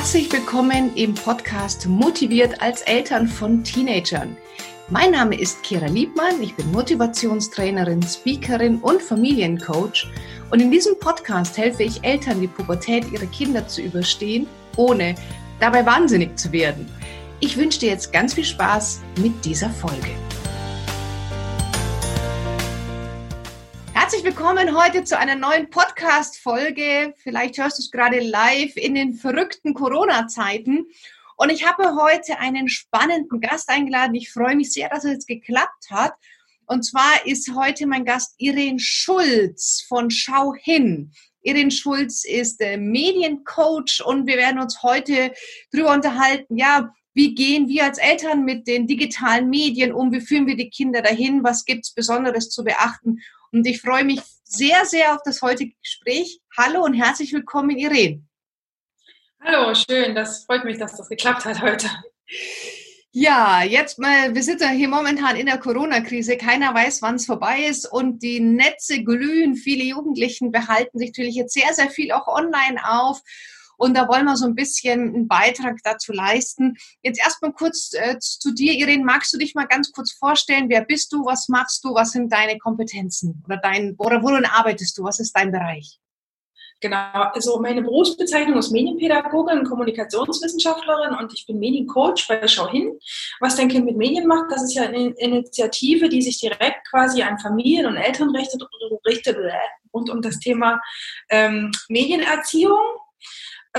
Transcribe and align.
Herzlich 0.00 0.32
willkommen 0.32 0.96
im 0.96 1.14
Podcast 1.14 1.86
Motiviert 1.86 2.62
als 2.62 2.80
Eltern 2.80 3.28
von 3.28 3.62
Teenagern. 3.62 4.34
Mein 4.88 5.10
Name 5.10 5.38
ist 5.38 5.62
Kira 5.62 5.88
Liebmann, 5.88 6.42
ich 6.42 6.56
bin 6.56 6.72
Motivationstrainerin, 6.72 8.02
Speakerin 8.02 8.78
und 8.78 9.02
Familiencoach 9.02 10.06
und 10.50 10.62
in 10.62 10.70
diesem 10.70 10.98
Podcast 10.98 11.58
helfe 11.58 11.82
ich 11.82 12.02
Eltern, 12.02 12.40
die 12.40 12.46
Pubertät 12.46 13.12
ihrer 13.12 13.26
Kinder 13.26 13.68
zu 13.68 13.82
überstehen, 13.82 14.46
ohne 14.78 15.16
dabei 15.60 15.84
wahnsinnig 15.84 16.38
zu 16.38 16.50
werden. 16.50 16.88
Ich 17.40 17.58
wünsche 17.58 17.80
dir 17.80 17.90
jetzt 17.90 18.10
ganz 18.10 18.32
viel 18.32 18.46
Spaß 18.46 19.02
mit 19.18 19.44
dieser 19.44 19.68
Folge. 19.68 20.12
Herzlich 24.10 24.34
willkommen 24.34 24.76
heute 24.76 25.04
zu 25.04 25.16
einer 25.16 25.36
neuen 25.36 25.70
Podcast-Folge. 25.70 27.14
Vielleicht 27.18 27.58
hörst 27.58 27.78
du 27.78 27.82
es 27.82 27.92
gerade 27.92 28.18
live 28.18 28.76
in 28.76 28.96
den 28.96 29.14
verrückten 29.14 29.72
Corona-Zeiten. 29.72 30.86
Und 31.36 31.50
ich 31.50 31.64
habe 31.64 31.94
heute 31.94 32.40
einen 32.40 32.68
spannenden 32.68 33.40
Gast 33.40 33.68
eingeladen. 33.68 34.16
Ich 34.16 34.32
freue 34.32 34.56
mich 34.56 34.72
sehr, 34.72 34.88
dass 34.88 35.04
es 35.04 35.12
jetzt 35.12 35.28
geklappt 35.28 35.90
hat. 35.92 36.14
Und 36.66 36.82
zwar 36.82 37.24
ist 37.24 37.54
heute 37.54 37.86
mein 37.86 38.04
Gast 38.04 38.34
Irene 38.38 38.80
Schulz 38.80 39.84
von 39.86 40.10
Schau 40.10 40.54
hin. 40.54 41.12
Irene 41.42 41.70
Schulz 41.70 42.24
ist 42.24 42.60
äh, 42.60 42.78
Mediencoach 42.78 44.02
und 44.04 44.26
wir 44.26 44.38
werden 44.38 44.58
uns 44.58 44.82
heute 44.82 45.32
darüber 45.70 45.92
unterhalten, 45.92 46.56
ja, 46.56 46.92
wie 47.14 47.36
gehen 47.36 47.68
wir 47.68 47.84
als 47.84 47.98
Eltern 47.98 48.44
mit 48.44 48.66
den 48.66 48.88
digitalen 48.88 49.48
Medien 49.48 49.92
um? 49.92 50.10
Wie 50.10 50.20
führen 50.20 50.48
wir 50.48 50.56
die 50.56 50.70
Kinder 50.70 51.00
dahin? 51.00 51.44
Was 51.44 51.64
gibt 51.64 51.84
es 51.84 51.94
Besonderes 51.94 52.50
zu 52.50 52.64
beachten? 52.64 53.20
Und 53.52 53.66
ich 53.66 53.80
freue 53.80 54.04
mich 54.04 54.20
sehr, 54.44 54.84
sehr 54.84 55.14
auf 55.14 55.22
das 55.24 55.42
heutige 55.42 55.74
Gespräch. 55.82 56.40
Hallo 56.56 56.84
und 56.84 56.94
herzlich 56.94 57.32
willkommen, 57.32 57.76
Irene. 57.76 58.22
Hallo, 59.42 59.74
schön. 59.74 60.14
Das 60.14 60.44
freut 60.44 60.64
mich, 60.64 60.78
dass 60.78 60.96
das 60.96 61.08
geklappt 61.08 61.44
hat 61.44 61.60
heute. 61.60 61.88
Ja, 63.12 63.64
jetzt 63.64 63.98
mal, 63.98 64.32
wir 64.36 64.42
sitzen 64.44 64.70
hier 64.70 64.88
momentan 64.88 65.34
in 65.34 65.46
der 65.46 65.58
Corona-Krise. 65.58 66.36
Keiner 66.36 66.72
weiß, 66.72 67.02
wann 67.02 67.16
es 67.16 67.26
vorbei 67.26 67.64
ist 67.64 67.86
und 67.90 68.22
die 68.22 68.38
Netze 68.38 69.02
glühen. 69.02 69.56
Viele 69.56 69.82
Jugendlichen 69.82 70.52
behalten 70.52 70.96
sich 70.98 71.08
natürlich 71.08 71.34
jetzt 71.34 71.54
sehr, 71.54 71.74
sehr 71.74 71.90
viel 71.90 72.12
auch 72.12 72.28
online 72.28 72.78
auf. 72.88 73.20
Und 73.80 73.94
da 73.96 74.08
wollen 74.08 74.26
wir 74.26 74.36
so 74.36 74.44
ein 74.44 74.54
bisschen 74.54 75.00
einen 75.00 75.26
Beitrag 75.26 75.78
dazu 75.82 76.12
leisten. 76.12 76.76
Jetzt 77.02 77.18
erstmal 77.18 77.52
kurz 77.54 77.92
äh, 77.94 78.18
zu 78.18 78.52
dir, 78.52 78.74
Irene. 78.74 79.02
Magst 79.04 79.32
du 79.32 79.38
dich 79.38 79.54
mal 79.54 79.66
ganz 79.66 79.90
kurz 79.90 80.12
vorstellen? 80.12 80.68
Wer 80.68 80.84
bist 80.84 81.10
du? 81.14 81.24
Was 81.24 81.48
machst 81.48 81.82
du? 81.82 81.94
Was 81.94 82.10
sind 82.10 82.30
deine 82.30 82.58
Kompetenzen? 82.58 83.42
Oder 83.46 83.56
dein, 83.56 83.94
oder 83.96 84.22
worin 84.22 84.44
arbeitest 84.44 84.98
du? 84.98 85.04
Was 85.04 85.18
ist 85.18 85.32
dein 85.34 85.50
Bereich? 85.50 85.98
Genau, 86.82 86.96
also 87.12 87.58
meine 87.60 87.82
Berufsbezeichnung 87.82 88.58
ist 88.58 88.70
Medienpädagogin, 88.70 89.64
Kommunikationswissenschaftlerin 89.64 91.14
und 91.14 91.32
ich 91.34 91.46
bin 91.46 91.58
Mediencoach 91.58 92.26
bei 92.26 92.46
Schau 92.48 92.70
hin. 92.70 92.98
Was 93.38 93.56
dein 93.56 93.68
Kind 93.68 93.84
mit 93.84 93.98
Medien 93.98 94.26
macht, 94.26 94.50
das 94.50 94.62
ist 94.62 94.74
ja 94.74 94.84
eine 94.84 95.10
Initiative, 95.10 96.08
die 96.08 96.22
sich 96.22 96.38
direkt 96.40 96.88
quasi 96.90 97.22
an 97.22 97.38
Familien 97.38 97.86
und 97.86 97.96
Eltern 97.96 98.34
richtet, 98.34 98.62
richtet 99.06 99.36
rund 99.92 100.08
um 100.08 100.22
das 100.22 100.38
Thema 100.38 100.80
ähm, 101.28 101.70
Medienerziehung. 101.88 102.78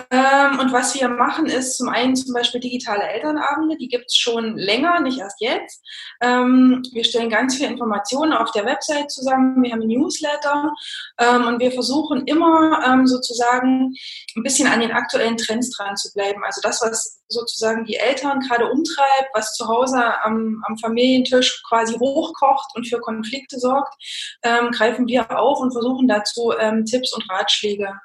Ähm, 0.09 0.59
und 0.59 0.71
was 0.71 0.95
wir 0.95 1.09
machen, 1.09 1.47
ist 1.47 1.75
zum 1.75 1.89
einen 1.89 2.15
zum 2.15 2.33
Beispiel 2.33 2.61
digitale 2.61 3.03
Elternabende, 3.03 3.75
die 3.75 3.89
gibt 3.89 4.05
es 4.07 4.15
schon 4.15 4.55
länger, 4.55 5.01
nicht 5.01 5.19
erst 5.19 5.41
jetzt. 5.41 5.85
Ähm, 6.21 6.81
wir 6.93 7.03
stellen 7.03 7.29
ganz 7.29 7.57
viele 7.57 7.69
Informationen 7.69 8.31
auf 8.31 8.51
der 8.51 8.65
Website 8.65 9.11
zusammen, 9.11 9.61
wir 9.61 9.73
haben 9.73 9.85
Newsletter 9.85 10.71
ähm, 11.19 11.45
und 11.45 11.59
wir 11.59 11.73
versuchen 11.73 12.25
immer 12.25 12.81
ähm, 12.87 13.05
sozusagen 13.05 13.93
ein 14.37 14.43
bisschen 14.43 14.69
an 14.69 14.79
den 14.79 14.93
aktuellen 14.93 15.35
Trends 15.35 15.75
dran 15.75 15.97
zu 15.97 16.09
bleiben. 16.13 16.41
Also 16.45 16.61
das, 16.61 16.81
was 16.81 17.21
sozusagen 17.27 17.83
die 17.83 17.97
Eltern 17.97 18.39
gerade 18.39 18.69
umtreibt, 18.71 19.29
was 19.33 19.53
zu 19.55 19.67
Hause 19.67 20.01
am, 20.23 20.63
am 20.67 20.77
Familientisch 20.77 21.63
quasi 21.67 21.95
hochkocht 21.95 22.75
und 22.75 22.87
für 22.87 22.99
Konflikte 22.99 23.59
sorgt, 23.59 23.93
ähm, 24.43 24.71
greifen 24.71 25.05
wir 25.07 25.37
auf 25.37 25.59
und 25.59 25.73
versuchen 25.73 26.07
dazu 26.07 26.53
ähm, 26.57 26.85
Tipps 26.85 27.11
und 27.13 27.29
Ratschläge 27.29 27.99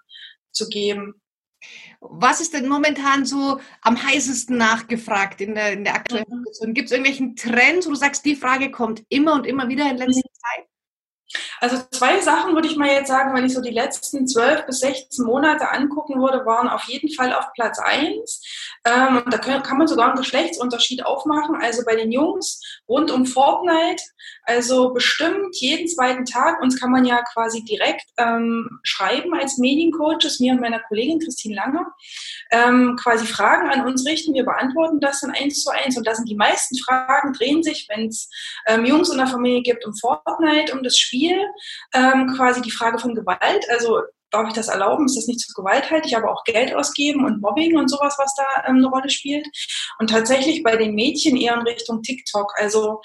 zu 0.50 0.68
geben. 0.68 1.20
Was 2.00 2.40
ist 2.40 2.54
denn 2.54 2.68
momentan 2.68 3.24
so 3.24 3.60
am 3.82 4.02
heißesten 4.02 4.56
nachgefragt 4.56 5.40
in 5.40 5.54
der, 5.54 5.72
in 5.72 5.84
der 5.84 5.94
aktuellen 5.94 6.26
mhm. 6.28 6.44
Situation? 6.44 6.74
Gibt 6.74 6.86
es 6.86 6.92
irgendwelchen 6.92 7.36
Trends, 7.36 7.86
wo 7.86 7.90
du 7.90 7.96
sagst, 7.96 8.24
die 8.24 8.36
Frage 8.36 8.70
kommt 8.70 9.04
immer 9.08 9.34
und 9.34 9.46
immer 9.46 9.68
wieder 9.68 9.90
in 9.90 9.96
letzter 9.96 10.20
mhm. 10.20 10.34
Zeit? 10.34 10.66
Also 11.60 11.78
zwei 11.90 12.20
Sachen 12.20 12.54
würde 12.54 12.68
ich 12.68 12.76
mal 12.76 12.88
jetzt 12.88 13.08
sagen, 13.08 13.34
wenn 13.34 13.46
ich 13.46 13.54
so 13.54 13.60
die 13.60 13.70
letzten 13.70 14.26
zwölf 14.26 14.66
bis 14.66 14.80
16 14.80 15.24
Monate 15.24 15.70
angucken 15.70 16.20
würde, 16.20 16.44
waren 16.44 16.68
auf 16.68 16.84
jeden 16.84 17.12
Fall 17.12 17.32
auf 17.32 17.52
Platz 17.54 17.78
eins. 17.78 18.42
Ähm, 18.84 19.22
da 19.30 19.38
kann 19.38 19.78
man 19.78 19.86
sogar 19.86 20.08
einen 20.08 20.18
Geschlechtsunterschied 20.18 21.04
aufmachen. 21.04 21.56
Also 21.56 21.82
bei 21.84 21.96
den 21.96 22.12
Jungs 22.12 22.60
rund 22.88 23.10
um 23.10 23.26
Fortnite, 23.26 24.02
also 24.42 24.90
bestimmt 24.90 25.56
jeden 25.60 25.88
zweiten 25.88 26.24
Tag, 26.24 26.60
uns 26.62 26.78
kann 26.78 26.90
man 26.90 27.04
ja 27.04 27.22
quasi 27.32 27.64
direkt 27.64 28.04
ähm, 28.16 28.78
schreiben 28.82 29.34
als 29.34 29.58
Mediencoaches, 29.58 30.40
mir 30.40 30.52
und 30.52 30.60
meiner 30.60 30.80
Kollegin 30.80 31.20
Christine 31.20 31.56
Lange, 31.56 31.86
ähm, 32.50 32.96
quasi 33.02 33.26
Fragen 33.26 33.68
an 33.68 33.86
uns 33.86 34.06
richten. 34.06 34.34
Wir 34.34 34.44
beantworten 34.44 35.00
das 35.00 35.20
dann 35.20 35.32
eins 35.32 35.62
zu 35.62 35.70
eins. 35.70 35.96
Und 35.96 36.06
da 36.06 36.14
sind 36.14 36.28
die 36.28 36.36
meisten 36.36 36.76
Fragen, 36.78 37.32
drehen 37.32 37.62
sich, 37.62 37.86
wenn 37.88 38.08
es 38.08 38.28
ähm, 38.66 38.84
Jungs 38.84 39.10
in 39.10 39.18
der 39.18 39.26
Familie 39.26 39.62
gibt, 39.62 39.84
um 39.84 39.94
Fortnite, 39.94 40.74
um 40.74 40.82
das 40.82 40.96
Spiel, 40.96 41.45
ähm, 41.94 42.32
quasi 42.36 42.60
die 42.62 42.70
Frage 42.70 42.98
von 42.98 43.14
Gewalt. 43.14 43.66
Also 43.70 44.00
darf 44.30 44.48
ich 44.48 44.54
das 44.54 44.68
erlauben? 44.68 45.06
Ist 45.06 45.16
das 45.16 45.26
nicht 45.26 45.40
zu 45.40 45.52
gewalthaltig? 45.54 46.16
Aber 46.16 46.32
auch 46.32 46.44
Geld 46.44 46.74
ausgeben 46.74 47.24
und 47.24 47.40
Mobbing 47.40 47.76
und 47.76 47.88
sowas, 47.88 48.16
was 48.18 48.34
da 48.34 48.68
ähm, 48.68 48.76
eine 48.76 48.88
Rolle 48.88 49.10
spielt. 49.10 49.46
Und 49.98 50.10
tatsächlich 50.10 50.62
bei 50.62 50.76
den 50.76 50.94
Mädchen 50.94 51.36
eher 51.36 51.54
in 51.54 51.62
Richtung 51.62 52.02
TikTok. 52.02 52.52
Also 52.56 53.00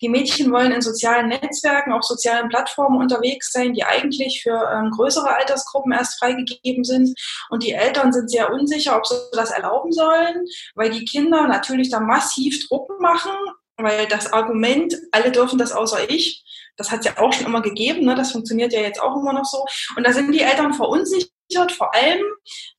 die 0.00 0.08
Mädchen 0.08 0.52
wollen 0.52 0.72
in 0.72 0.82
sozialen 0.82 1.28
Netzwerken, 1.28 1.92
auf 1.92 2.02
sozialen 2.02 2.48
Plattformen 2.48 3.00
unterwegs 3.00 3.52
sein, 3.52 3.72
die 3.72 3.84
eigentlich 3.84 4.42
für 4.42 4.70
ähm, 4.70 4.90
größere 4.90 5.34
Altersgruppen 5.34 5.92
erst 5.92 6.18
freigegeben 6.18 6.84
sind. 6.84 7.18
Und 7.48 7.62
die 7.62 7.72
Eltern 7.72 8.12
sind 8.12 8.30
sehr 8.30 8.52
unsicher, 8.52 8.96
ob 8.96 9.06
sie 9.06 9.16
das 9.32 9.50
erlauben 9.50 9.92
sollen, 9.92 10.44
weil 10.74 10.90
die 10.90 11.04
Kinder 11.04 11.46
natürlich 11.46 11.90
da 11.90 12.00
massiv 12.00 12.68
Druck 12.68 13.00
machen, 13.00 13.32
weil 13.76 14.06
das 14.06 14.32
Argument, 14.32 14.94
alle 15.10 15.32
dürfen 15.32 15.58
das 15.58 15.72
außer 15.72 16.10
ich, 16.10 16.43
das 16.76 16.90
hat 16.90 17.00
es 17.00 17.06
ja 17.06 17.18
auch 17.18 17.32
schon 17.32 17.46
immer 17.46 17.62
gegeben, 17.62 18.04
ne? 18.04 18.14
das 18.14 18.32
funktioniert 18.32 18.72
ja 18.72 18.80
jetzt 18.80 19.00
auch 19.00 19.16
immer 19.16 19.32
noch 19.32 19.44
so. 19.44 19.64
Und 19.96 20.06
da 20.06 20.12
sind 20.12 20.32
die 20.32 20.40
Eltern 20.40 20.74
verunsichert, 20.74 21.30
vor 21.76 21.94
allem 21.94 22.22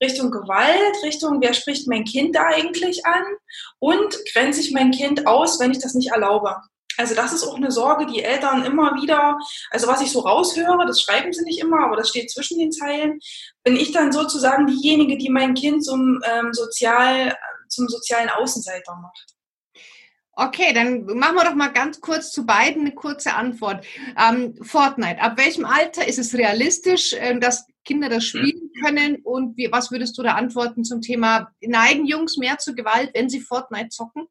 Richtung 0.02 0.30
Gewalt, 0.30 1.02
Richtung, 1.02 1.40
wer 1.40 1.54
spricht 1.54 1.88
mein 1.88 2.04
Kind 2.04 2.36
da 2.36 2.46
eigentlich 2.46 3.06
an 3.06 3.22
und 3.78 4.16
grenze 4.32 4.60
ich 4.60 4.72
mein 4.72 4.90
Kind 4.90 5.26
aus, 5.26 5.60
wenn 5.60 5.70
ich 5.70 5.78
das 5.78 5.94
nicht 5.94 6.10
erlaube. 6.10 6.56
Also 6.98 7.14
das 7.14 7.32
ist 7.32 7.44
auch 7.44 7.56
eine 7.56 7.70
Sorge, 7.70 8.06
die 8.06 8.22
Eltern 8.22 8.64
immer 8.64 8.94
wieder, 8.94 9.38
also 9.70 9.86
was 9.86 10.00
ich 10.00 10.10
so 10.10 10.20
raushöre, 10.20 10.86
das 10.86 11.00
schreiben 11.00 11.32
sie 11.32 11.44
nicht 11.44 11.60
immer, 11.60 11.84
aber 11.84 11.96
das 11.96 12.08
steht 12.08 12.30
zwischen 12.30 12.58
den 12.58 12.72
Zeilen, 12.72 13.20
bin 13.64 13.76
ich 13.76 13.92
dann 13.92 14.12
sozusagen 14.12 14.66
diejenige, 14.66 15.18
die 15.18 15.28
mein 15.28 15.54
Kind 15.54 15.84
zum, 15.84 16.20
ähm, 16.24 16.52
sozial, 16.52 17.36
zum 17.68 17.88
sozialen 17.88 18.30
Außenseiter 18.30 18.94
macht. 18.96 19.35
Okay, 20.38 20.74
dann 20.74 21.06
machen 21.06 21.34
wir 21.34 21.44
doch 21.44 21.54
mal 21.54 21.72
ganz 21.72 22.02
kurz 22.02 22.30
zu 22.30 22.44
beiden 22.44 22.82
eine 22.82 22.94
kurze 22.94 23.34
Antwort. 23.34 23.86
Ähm, 24.18 24.54
Fortnite, 24.60 25.18
ab 25.18 25.38
welchem 25.38 25.64
Alter 25.64 26.06
ist 26.06 26.18
es 26.18 26.34
realistisch, 26.34 27.14
äh, 27.14 27.38
dass 27.38 27.66
Kinder 27.86 28.10
das 28.10 28.24
spielen 28.24 28.70
können? 28.84 29.16
Und 29.24 29.56
wie, 29.56 29.72
was 29.72 29.90
würdest 29.90 30.18
du 30.18 30.22
da 30.22 30.34
antworten 30.34 30.84
zum 30.84 31.00
Thema, 31.00 31.50
neigen 31.62 32.04
Jungs 32.04 32.36
mehr 32.36 32.58
zur 32.58 32.74
Gewalt, 32.74 33.12
wenn 33.14 33.30
sie 33.30 33.40
Fortnite 33.40 33.88
zocken? 33.88 34.26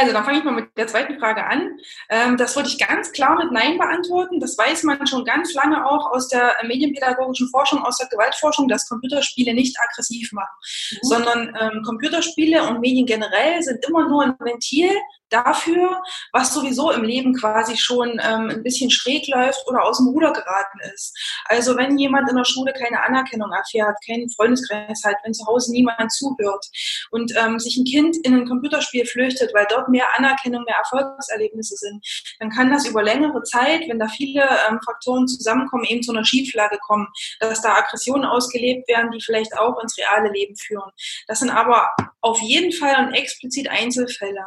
Also, 0.00 0.12
dann 0.12 0.24
fange 0.24 0.38
ich 0.38 0.44
mal 0.44 0.50
mit 0.50 0.76
der 0.76 0.88
zweiten 0.88 1.20
Frage 1.20 1.46
an. 1.46 1.78
Ähm, 2.08 2.36
das 2.36 2.56
würde 2.56 2.68
ich 2.68 2.78
ganz 2.78 3.12
klar 3.12 3.36
mit 3.38 3.52
Nein 3.52 3.78
beantworten. 3.78 4.40
Das 4.40 4.58
weiß 4.58 4.82
man 4.82 5.06
schon 5.06 5.24
ganz 5.24 5.54
lange 5.54 5.86
auch 5.86 6.10
aus 6.10 6.26
der 6.28 6.52
medienpädagogischen 6.66 7.48
Forschung, 7.50 7.84
aus 7.84 7.98
der 7.98 8.08
Gewaltforschung, 8.08 8.66
dass 8.66 8.88
Computerspiele 8.88 9.54
nicht 9.54 9.76
aggressiv 9.80 10.32
machen, 10.32 10.54
mhm. 10.90 10.98
sondern 11.02 11.56
ähm, 11.60 11.82
Computerspiele 11.84 12.66
und 12.66 12.80
Medien 12.80 13.06
generell 13.06 13.62
sind 13.62 13.84
immer 13.86 14.08
nur 14.08 14.24
ein 14.24 14.34
Ventil 14.40 14.90
dafür, 15.34 16.02
was 16.32 16.54
sowieso 16.54 16.90
im 16.90 17.02
Leben 17.02 17.34
quasi 17.34 17.76
schon 17.76 18.20
ähm, 18.22 18.50
ein 18.50 18.62
bisschen 18.62 18.90
schräg 18.90 19.26
läuft 19.28 19.66
oder 19.66 19.82
aus 19.82 19.98
dem 19.98 20.08
Ruder 20.08 20.32
geraten 20.32 20.78
ist. 20.94 21.16
Also 21.46 21.76
wenn 21.76 21.98
jemand 21.98 22.30
in 22.30 22.36
der 22.36 22.44
Schule 22.44 22.72
keine 22.72 23.02
Anerkennung 23.02 23.50
erfährt, 23.52 23.96
keinen 24.06 24.30
Freundeskreis 24.30 25.02
hat, 25.04 25.16
wenn 25.24 25.34
zu 25.34 25.46
Hause 25.46 25.72
niemand 25.72 26.12
zuhört 26.12 26.64
und 27.10 27.32
ähm, 27.36 27.58
sich 27.58 27.76
ein 27.76 27.84
Kind 27.84 28.16
in 28.24 28.34
ein 28.34 28.48
Computerspiel 28.48 29.06
flüchtet, 29.06 29.52
weil 29.54 29.66
dort 29.68 29.83
mehr 29.88 30.06
Anerkennung, 30.16 30.64
mehr 30.64 30.76
Erfolgserlebnisse 30.76 31.76
sind, 31.76 32.04
dann 32.40 32.50
kann 32.50 32.70
das 32.70 32.86
über 32.86 33.02
längere 33.02 33.42
Zeit, 33.42 33.82
wenn 33.88 33.98
da 33.98 34.08
viele 34.08 34.42
ähm, 34.68 34.80
Faktoren 34.84 35.26
zusammenkommen, 35.26 35.84
eben 35.84 36.02
zu 36.02 36.12
einer 36.12 36.24
Schieflage 36.24 36.78
kommen, 36.78 37.08
dass 37.40 37.62
da 37.62 37.74
Aggressionen 37.74 38.24
ausgelebt 38.24 38.88
werden, 38.88 39.10
die 39.10 39.20
vielleicht 39.20 39.56
auch 39.58 39.80
ins 39.82 39.96
reale 39.98 40.30
Leben 40.30 40.56
führen. 40.56 40.90
Das 41.26 41.40
sind 41.40 41.50
aber 41.50 41.90
auf 42.20 42.40
jeden 42.40 42.72
Fall 42.72 43.06
und 43.06 43.14
explizit 43.14 43.68
Einzelfälle. 43.68 44.46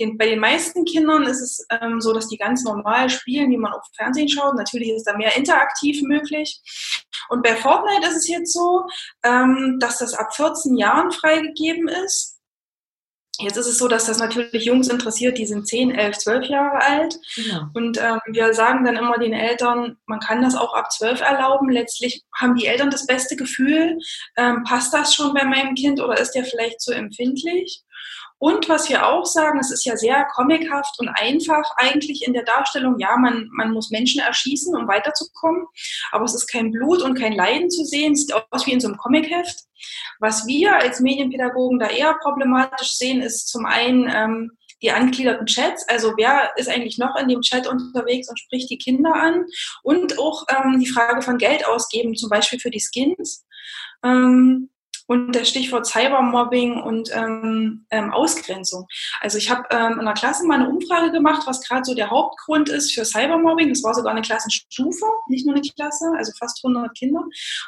den, 0.00 0.16
bei 0.16 0.26
den 0.26 0.38
meisten 0.38 0.84
Kindern 0.84 1.24
ist 1.24 1.40
es 1.40 1.66
ähm, 1.70 2.00
so, 2.00 2.12
dass 2.12 2.28
die 2.28 2.38
ganz 2.38 2.64
normal 2.64 3.10
spielen, 3.10 3.50
wie 3.50 3.56
man 3.56 3.72
auf 3.72 3.82
Fernsehen 3.96 4.28
schaut. 4.28 4.56
Natürlich 4.56 4.90
ist 4.90 5.04
da 5.04 5.16
mehr 5.16 5.36
interaktiv 5.36 6.02
möglich. 6.02 6.60
Und 7.28 7.42
bei 7.42 7.54
Fortnite 7.56 8.06
ist 8.08 8.16
es 8.16 8.28
jetzt 8.28 8.52
so, 8.52 8.86
ähm, 9.24 9.78
dass 9.80 9.98
das 9.98 10.14
ab 10.14 10.34
14 10.34 10.76
Jahren 10.76 11.12
freigegeben 11.12 11.88
ist. 11.88 12.31
Jetzt 13.42 13.56
ist 13.56 13.66
es 13.66 13.78
so, 13.78 13.88
dass 13.88 14.06
das 14.06 14.18
natürlich 14.18 14.64
Jungs 14.64 14.88
interessiert, 14.88 15.38
die 15.38 15.46
sind 15.46 15.66
10, 15.66 15.92
11, 15.92 16.18
12 16.18 16.46
Jahre 16.46 16.80
alt. 16.80 17.18
Ja. 17.36 17.70
Und 17.74 17.98
ähm, 17.98 18.20
wir 18.26 18.54
sagen 18.54 18.84
dann 18.84 18.96
immer 18.96 19.18
den 19.18 19.32
Eltern, 19.32 19.96
man 20.06 20.20
kann 20.20 20.42
das 20.42 20.54
auch 20.54 20.74
ab 20.74 20.92
12 20.92 21.20
erlauben. 21.20 21.68
Letztlich 21.68 22.22
haben 22.34 22.54
die 22.54 22.66
Eltern 22.66 22.90
das 22.90 23.06
beste 23.06 23.36
Gefühl, 23.36 23.98
ähm, 24.36 24.64
passt 24.64 24.94
das 24.94 25.14
schon 25.14 25.34
bei 25.34 25.44
meinem 25.44 25.74
Kind 25.74 26.00
oder 26.00 26.18
ist 26.18 26.32
der 26.32 26.44
vielleicht 26.44 26.80
zu 26.80 26.92
empfindlich? 26.92 27.82
Und 28.42 28.68
was 28.68 28.88
wir 28.88 29.06
auch 29.06 29.24
sagen, 29.24 29.60
es 29.60 29.70
ist 29.70 29.84
ja 29.84 29.96
sehr 29.96 30.24
comichaft 30.34 30.98
und 30.98 31.08
einfach 31.08 31.62
eigentlich 31.76 32.26
in 32.26 32.32
der 32.32 32.42
Darstellung, 32.42 32.98
ja, 32.98 33.16
man, 33.16 33.48
man 33.52 33.70
muss 33.70 33.90
Menschen 33.90 34.20
erschießen, 34.20 34.74
um 34.74 34.88
weiterzukommen, 34.88 35.64
aber 36.10 36.24
es 36.24 36.34
ist 36.34 36.48
kein 36.48 36.72
Blut 36.72 37.02
und 37.02 37.16
kein 37.16 37.34
Leiden 37.34 37.70
zu 37.70 37.84
sehen, 37.84 38.14
es 38.14 38.22
sieht 38.22 38.34
aus 38.50 38.66
wie 38.66 38.72
in 38.72 38.80
so 38.80 38.88
einem 38.88 38.96
Comicheft. 38.96 39.60
Was 40.18 40.44
wir 40.44 40.74
als 40.74 40.98
Medienpädagogen 40.98 41.78
da 41.78 41.86
eher 41.86 42.16
problematisch 42.20 42.96
sehen, 42.96 43.22
ist 43.22 43.46
zum 43.46 43.64
einen 43.64 44.10
ähm, 44.12 44.50
die 44.82 44.90
angegliederten 44.90 45.46
Chats, 45.46 45.88
also 45.88 46.14
wer 46.16 46.50
ist 46.56 46.68
eigentlich 46.68 46.98
noch 46.98 47.14
in 47.14 47.28
dem 47.28 47.42
Chat 47.42 47.68
unterwegs 47.68 48.28
und 48.28 48.40
spricht 48.40 48.68
die 48.70 48.78
Kinder 48.78 49.14
an? 49.14 49.46
Und 49.84 50.18
auch 50.18 50.46
ähm, 50.48 50.80
die 50.80 50.90
Frage 50.90 51.22
von 51.22 51.38
Geld 51.38 51.64
ausgeben, 51.68 52.16
zum 52.16 52.28
Beispiel 52.28 52.58
für 52.58 52.70
die 52.70 52.82
Skins. 52.82 53.46
Ähm, 54.02 54.71
und 55.12 55.32
das 55.32 55.50
Stichwort 55.50 55.86
Cybermobbing 55.86 56.80
und 56.80 57.10
ähm, 57.14 57.84
ähm, 57.90 58.10
Ausgrenzung. 58.12 58.86
Also 59.20 59.36
ich 59.36 59.50
habe 59.50 59.64
ähm, 59.70 59.98
in 59.98 60.06
der 60.06 60.14
Klasse 60.14 60.46
mal 60.46 60.54
eine 60.54 60.70
Umfrage 60.70 61.12
gemacht, 61.12 61.42
was 61.44 61.62
gerade 61.68 61.84
so 61.84 61.94
der 61.94 62.08
Hauptgrund 62.08 62.70
ist 62.70 62.94
für 62.94 63.04
Cybermobbing. 63.04 63.68
Das 63.68 63.82
war 63.82 63.92
sogar 63.92 64.12
eine 64.12 64.22
Klassenstufe, 64.22 65.04
nicht 65.28 65.44
nur 65.44 65.54
eine 65.54 65.62
Klasse, 65.62 66.06
also 66.16 66.32
fast 66.38 66.64
100 66.64 66.96
Kinder. 66.96 67.22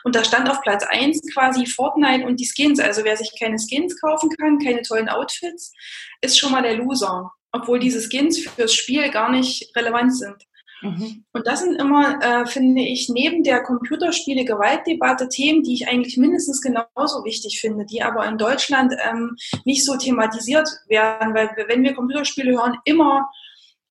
Und 0.04 0.16
da 0.16 0.24
stand 0.24 0.48
auf 0.48 0.62
Platz 0.62 0.84
1 0.88 1.20
quasi 1.34 1.66
Fortnite 1.66 2.24
und 2.26 2.40
die 2.40 2.48
Skins. 2.48 2.80
Also 2.80 3.04
wer 3.04 3.18
sich 3.18 3.30
keine 3.38 3.58
Skins 3.58 4.00
kaufen 4.00 4.30
kann, 4.40 4.58
keine 4.58 4.80
tollen 4.80 5.10
Outfits, 5.10 5.74
ist 6.22 6.38
schon 6.38 6.50
mal 6.50 6.62
der 6.62 6.78
Loser. 6.78 7.30
Obwohl 7.52 7.78
diese 7.78 8.00
Skins 8.00 8.38
fürs 8.38 8.72
Spiel 8.72 9.10
gar 9.10 9.30
nicht 9.30 9.70
relevant 9.76 10.16
sind. 10.16 10.46
Mhm. 10.84 11.24
Und 11.32 11.46
das 11.46 11.60
sind 11.60 11.80
immer, 11.80 12.22
äh, 12.22 12.46
finde 12.46 12.82
ich, 12.82 13.08
neben 13.08 13.42
der 13.42 13.62
Computerspiele-Gewaltdebatte 13.62 15.28
Themen, 15.28 15.62
die 15.62 15.74
ich 15.74 15.88
eigentlich 15.88 16.16
mindestens 16.16 16.60
genauso 16.60 17.24
wichtig 17.24 17.60
finde, 17.60 17.86
die 17.86 18.02
aber 18.02 18.26
in 18.26 18.38
Deutschland 18.38 18.94
ähm, 19.08 19.36
nicht 19.64 19.84
so 19.84 19.96
thematisiert 19.96 20.68
werden, 20.88 21.34
weil 21.34 21.50
wenn 21.68 21.82
wir 21.82 21.94
Computerspiele 21.94 22.52
hören, 22.52 22.76
immer 22.84 23.30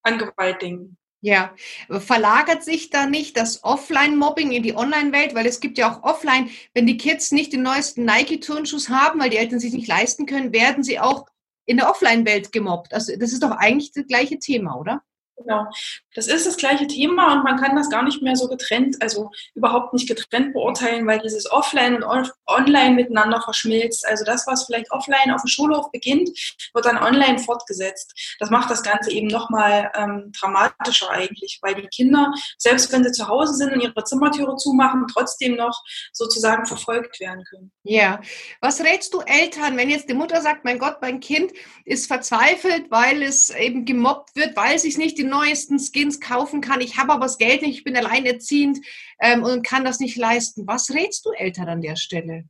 an 0.04 0.18
Gewalt 0.18 0.62
denken. 0.62 0.98
Ja, 1.22 1.54
verlagert 1.90 2.64
sich 2.64 2.90
da 2.90 3.06
nicht 3.06 3.38
das 3.38 3.64
Offline-Mobbing 3.64 4.52
in 4.52 4.62
die 4.62 4.76
Online-Welt? 4.76 5.34
Weil 5.34 5.46
es 5.46 5.62
gibt 5.62 5.78
ja 5.78 5.90
auch 5.90 6.04
offline, 6.04 6.50
wenn 6.74 6.86
die 6.86 6.98
Kids 6.98 7.32
nicht 7.32 7.54
den 7.54 7.64
neuesten 7.64 8.04
Nike-Turnschuss 8.04 8.90
haben, 8.90 9.22
weil 9.22 9.30
die 9.30 9.38
Eltern 9.38 9.60
sich 9.60 9.72
nicht 9.72 9.88
leisten 9.88 10.26
können, 10.26 10.52
werden 10.52 10.84
sie 10.84 11.00
auch 11.00 11.26
in 11.66 11.78
der 11.78 11.90
Offline-Welt 11.90 12.52
gemobbt. 12.52 12.94
Also 12.94 13.14
das 13.18 13.32
ist 13.32 13.42
doch 13.42 13.52
eigentlich 13.52 13.94
das 13.94 14.06
gleiche 14.06 14.38
Thema, 14.38 14.78
oder? 14.78 15.02
Genau. 15.38 15.66
Das 16.14 16.28
ist 16.28 16.46
das 16.46 16.58
gleiche 16.58 16.88
Thema 16.88 17.34
und 17.34 17.44
man 17.44 17.60
kann 17.60 17.76
das 17.76 17.90
gar 17.90 18.04
nicht 18.04 18.22
mehr 18.22 18.36
so 18.36 18.48
getrennt, 18.48 19.02
also 19.02 19.32
überhaupt 19.56 19.94
nicht 19.94 20.08
getrennt 20.08 20.54
beurteilen, 20.54 21.08
weil 21.08 21.20
dieses 21.20 21.50
Offline 21.52 22.04
und 22.04 22.32
Online 22.48 22.96
miteinander 22.96 23.42
verschmilzt. 23.42 24.08
Also 24.08 24.24
das, 24.26 24.46
was 24.48 24.66
vielleicht 24.66 24.92
offline 24.92 25.32
auf 25.32 25.42
dem 25.42 25.48
Schulhof 25.48 25.92
beginnt, 25.92 26.30
wird 26.74 26.86
dann 26.86 26.98
online 26.98 27.40
fortgesetzt. 27.40 28.38
Das 28.40 28.50
macht 28.50 28.70
das 28.70 28.84
Ganze 28.84 29.12
eben 29.12 29.28
nochmal 29.28 29.92
ähm, 29.96 30.32
dramatischer 30.40 31.10
eigentlich, 31.10 31.60
weil 31.62 31.76
die 31.76 31.88
Kinder, 31.88 32.32
selbst 32.58 32.92
wenn 32.92 33.04
sie 33.04 33.12
zu 33.12 33.28
Hause 33.28 33.54
sind 33.56 33.74
und 33.74 33.82
ihre 33.82 34.04
Zimmertüre 34.04 34.56
zumachen, 34.58 35.06
trotzdem 35.12 35.56
noch 35.56 35.84
sozusagen 36.12 36.66
verfolgt 36.66 37.20
werden 37.20 37.44
können. 37.44 37.72
Ja. 37.84 38.22
Was 38.62 38.82
rätst 38.82 39.14
du 39.14 39.22
Eltern, 39.22 39.78
wenn 39.78 39.90
jetzt 39.90 40.10
die 40.10 40.14
Mutter 40.14 40.42
sagt, 40.42 40.66
mein 40.66 40.80
Gott, 40.80 40.98
mein 41.02 41.20
Kind 41.20 41.52
ist 41.86 42.08
verzweifelt, 42.08 42.90
weil 42.90 43.22
es 43.24 43.50
eben 43.50 43.86
gemobbt 43.86 44.36
wird, 44.36 44.56
weil 44.56 44.80
sich 44.80 44.98
nicht 44.98 45.18
die 45.18 45.24
neuesten 45.24 45.80
Skins 46.04 46.20
kaufen 46.20 46.62
kann. 46.62 46.82
Ich 46.82 46.98
habe 46.98 47.14
aber 47.14 47.26
das 47.26 47.38
Geld 47.38 47.62
nicht, 47.62 47.78
ich 47.78 47.84
bin 47.84 47.96
alleinerziehend 47.96 48.80
ähm, 49.20 49.44
und 49.44 49.66
kann 49.66 49.86
das 49.86 50.00
nicht 50.00 50.18
leisten. 50.18 50.68
Was 50.68 50.90
rätst 50.92 51.26
du 51.26 51.32
Eltern 51.32 51.70
an 51.70 51.82
der 51.82 51.96
Stelle? 51.96 52.46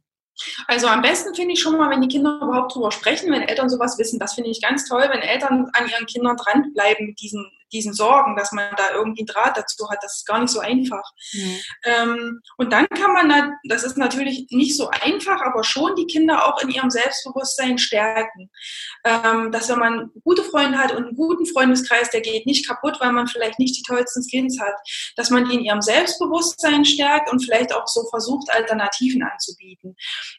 Also 0.67 0.87
am 0.87 1.03
besten 1.03 1.35
finde 1.35 1.53
ich 1.53 1.61
schon 1.61 1.77
mal, 1.77 1.91
wenn 1.91 2.01
die 2.01 2.07
Kinder 2.07 2.39
überhaupt 2.41 2.73
drüber 2.73 2.91
sprechen, 2.91 3.31
wenn 3.31 3.43
Eltern 3.43 3.69
sowas 3.69 3.99
wissen. 3.99 4.19
Das 4.19 4.33
finde 4.33 4.49
ich 4.49 4.61
ganz 4.61 4.87
toll, 4.87 5.05
wenn 5.09 5.21
Eltern 5.21 5.69
an 5.73 5.87
ihren 5.87 6.07
Kindern 6.07 6.35
dranbleiben 6.37 7.07
mit 7.07 7.21
diesen 7.21 7.45
diesen 7.73 7.93
Sorgen, 7.93 8.35
dass 8.35 8.51
man 8.51 8.73
da 8.77 8.91
irgendwie 8.93 9.21
einen 9.21 9.27
Draht 9.27 9.57
dazu 9.57 9.89
hat. 9.89 9.99
Das 10.01 10.17
ist 10.17 10.25
gar 10.25 10.39
nicht 10.39 10.51
so 10.51 10.59
einfach. 10.59 11.03
Mhm. 11.33 11.57
Ähm, 11.85 12.41
und 12.57 12.71
dann 12.71 12.87
kann 12.89 13.13
man, 13.13 13.29
da, 13.29 13.51
das 13.67 13.83
ist 13.83 13.97
natürlich 13.97 14.47
nicht 14.51 14.77
so 14.77 14.89
einfach, 14.89 15.41
aber 15.41 15.63
schon 15.63 15.95
die 15.95 16.05
Kinder 16.05 16.45
auch 16.45 16.61
in 16.61 16.69
ihrem 16.69 16.89
Selbstbewusstsein 16.89 17.77
stärken. 17.77 18.49
Ähm, 19.03 19.51
dass 19.51 19.69
wenn 19.69 19.79
man 19.79 20.11
gute 20.23 20.43
Freunde 20.43 20.77
hat 20.77 20.91
und 20.91 21.05
einen 21.05 21.15
guten 21.15 21.45
Freundeskreis, 21.45 22.09
der 22.11 22.21
geht 22.21 22.45
nicht 22.45 22.67
kaputt, 22.67 22.97
weil 22.99 23.11
man 23.11 23.27
vielleicht 23.27 23.59
nicht 23.59 23.77
die 23.77 23.83
tollsten 23.83 24.23
Skins 24.23 24.59
hat, 24.59 24.75
dass 25.15 25.29
man 25.29 25.45
die 25.45 25.55
in 25.55 25.61
ihrem 25.61 25.81
Selbstbewusstsein 25.81 26.85
stärkt 26.85 27.31
und 27.31 27.43
vielleicht 27.43 27.73
auch 27.73 27.87
so 27.87 28.03
versucht, 28.09 28.49
Alternativen 28.51 29.23
anzubieten. 29.23 29.95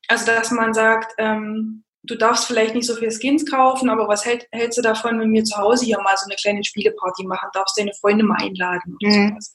Also 0.08 0.26
dass 0.26 0.50
man 0.50 0.72
sagt, 0.72 1.12
ähm, 1.19 1.84
du 2.04 2.14
darfst 2.16 2.46
vielleicht 2.46 2.74
nicht 2.74 2.86
so 2.86 2.94
viel 2.94 3.10
Skins 3.10 3.50
kaufen, 3.50 3.88
aber 3.88 4.08
was 4.08 4.24
hält, 4.24 4.46
hältst 4.52 4.78
du 4.78 4.82
davon, 4.82 5.18
wenn 5.20 5.32
wir 5.32 5.44
zu 5.44 5.56
Hause 5.56 5.84
hier 5.84 6.00
mal 6.00 6.16
so 6.16 6.26
eine 6.26 6.36
kleine 6.36 6.62
Spieleparty 6.62 7.26
machen? 7.26 7.48
Darfst 7.52 7.78
deine 7.78 7.92
Freunde 8.00 8.24
mal 8.24 8.38
einladen 8.40 8.96
oder 9.00 9.10
mhm. 9.10 9.28
sowas. 9.30 9.52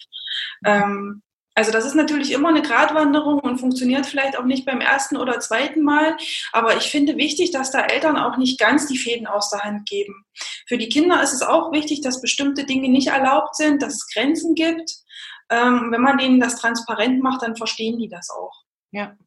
Ähm, 0.65 1.21
also 1.55 1.71
das 1.71 1.85
ist 1.85 1.95
natürlich 1.95 2.31
immer 2.31 2.49
eine 2.49 2.61
Gratwanderung 2.61 3.39
und 3.39 3.59
funktioniert 3.59 4.05
vielleicht 4.05 4.37
auch 4.37 4.45
nicht 4.45 4.65
beim 4.65 4.79
ersten 4.79 5.17
oder 5.17 5.39
zweiten 5.41 5.83
Mal. 5.83 6.15
Aber 6.53 6.77
ich 6.77 6.83
finde 6.83 7.17
wichtig, 7.17 7.51
dass 7.51 7.71
da 7.71 7.81
Eltern 7.81 8.15
auch 8.15 8.37
nicht 8.37 8.59
ganz 8.59 8.87
die 8.87 8.97
Fäden 8.97 9.27
aus 9.27 9.49
der 9.49 9.59
Hand 9.59 9.87
geben. 9.87 10.25
Für 10.67 10.77
die 10.77 10.87
Kinder 10.87 11.21
ist 11.21 11.33
es 11.33 11.41
auch 11.41 11.73
wichtig, 11.73 12.01
dass 12.01 12.21
bestimmte 12.21 12.65
Dinge 12.65 12.87
nicht 12.87 13.07
erlaubt 13.07 13.55
sind, 13.55 13.81
dass 13.81 13.95
es 13.95 14.07
Grenzen 14.13 14.55
gibt. 14.55 14.89
Ähm, 15.49 15.89
wenn 15.91 16.01
man 16.01 16.17
denen 16.17 16.39
das 16.39 16.55
transparent 16.55 17.21
macht, 17.21 17.41
dann 17.41 17.57
verstehen 17.57 17.97
die 17.97 18.07
das 18.07 18.29
auch. 18.29 18.63
Ja. 18.91 19.17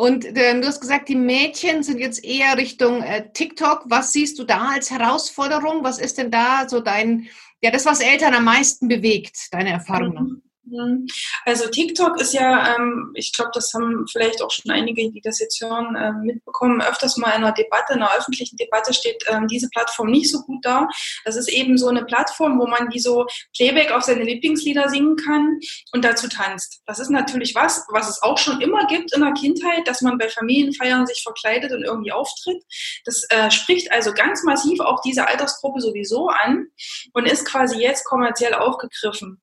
Und 0.00 0.24
ähm, 0.24 0.62
du 0.62 0.66
hast 0.66 0.80
gesagt, 0.80 1.10
die 1.10 1.14
Mädchen 1.14 1.82
sind 1.82 1.98
jetzt 1.98 2.24
eher 2.24 2.56
Richtung 2.56 3.02
äh, 3.02 3.30
TikTok. 3.34 3.82
Was 3.84 4.14
siehst 4.14 4.38
du 4.38 4.44
da 4.44 4.70
als 4.70 4.90
Herausforderung? 4.90 5.84
Was 5.84 5.98
ist 5.98 6.16
denn 6.16 6.30
da 6.30 6.66
so 6.66 6.80
dein, 6.80 7.28
ja, 7.60 7.70
das, 7.70 7.84
was 7.84 8.00
Eltern 8.00 8.32
am 8.32 8.44
meisten 8.44 8.88
bewegt, 8.88 9.52
deine 9.52 9.72
Erfahrung? 9.72 10.14
Mhm. 10.14 10.42
Mhm. 10.64 11.06
Also 11.44 11.68
TikTok 11.68 12.20
ist 12.20 12.34
ja, 12.34 12.76
ähm, 12.76 13.12
ich 13.14 13.32
glaube, 13.32 13.50
das 13.54 13.72
haben 13.74 14.06
vielleicht 14.10 14.42
auch 14.42 14.50
schon 14.50 14.70
einige, 14.70 15.10
die 15.10 15.20
das 15.22 15.38
jetzt 15.40 15.60
hören, 15.60 15.96
äh, 15.96 16.12
mitbekommen, 16.12 16.82
öfters 16.82 17.16
mal 17.16 17.30
in 17.30 17.42
einer 17.42 17.52
Debatte, 17.52 17.94
in 17.94 18.02
einer 18.02 18.14
öffentlichen 18.16 18.56
Debatte 18.56 18.92
steht 18.92 19.24
ähm, 19.28 19.48
diese 19.48 19.68
Plattform 19.70 20.10
nicht 20.10 20.30
so 20.30 20.42
gut 20.42 20.64
da. 20.64 20.88
Das 21.24 21.36
ist 21.36 21.48
eben 21.48 21.78
so 21.78 21.88
eine 21.88 22.04
Plattform, 22.04 22.58
wo 22.58 22.66
man 22.66 22.92
wie 22.92 22.98
so 22.98 23.26
Playback 23.56 23.90
auf 23.92 24.02
seine 24.02 24.22
Lieblingslieder 24.22 24.88
singen 24.88 25.16
kann 25.16 25.58
und 25.92 26.04
dazu 26.04 26.28
tanzt. 26.28 26.82
Das 26.86 26.98
ist 26.98 27.10
natürlich 27.10 27.54
was, 27.54 27.86
was 27.90 28.08
es 28.08 28.22
auch 28.22 28.38
schon 28.38 28.60
immer 28.60 28.86
gibt 28.86 29.14
in 29.14 29.22
der 29.22 29.32
Kindheit, 29.32 29.86
dass 29.86 30.02
man 30.02 30.18
bei 30.18 30.28
Familienfeiern 30.28 31.06
sich 31.06 31.22
verkleidet 31.22 31.72
und 31.72 31.82
irgendwie 31.82 32.12
auftritt. 32.12 32.62
Das 33.04 33.24
äh, 33.30 33.50
spricht 33.50 33.90
also 33.92 34.12
ganz 34.12 34.42
massiv 34.44 34.80
auch 34.80 35.00
diese 35.00 35.26
Altersgruppe 35.26 35.80
sowieso 35.80 36.28
an 36.28 36.66
und 37.14 37.26
ist 37.26 37.46
quasi 37.46 37.80
jetzt 37.80 38.04
kommerziell 38.04 38.54
aufgegriffen. 38.54 39.40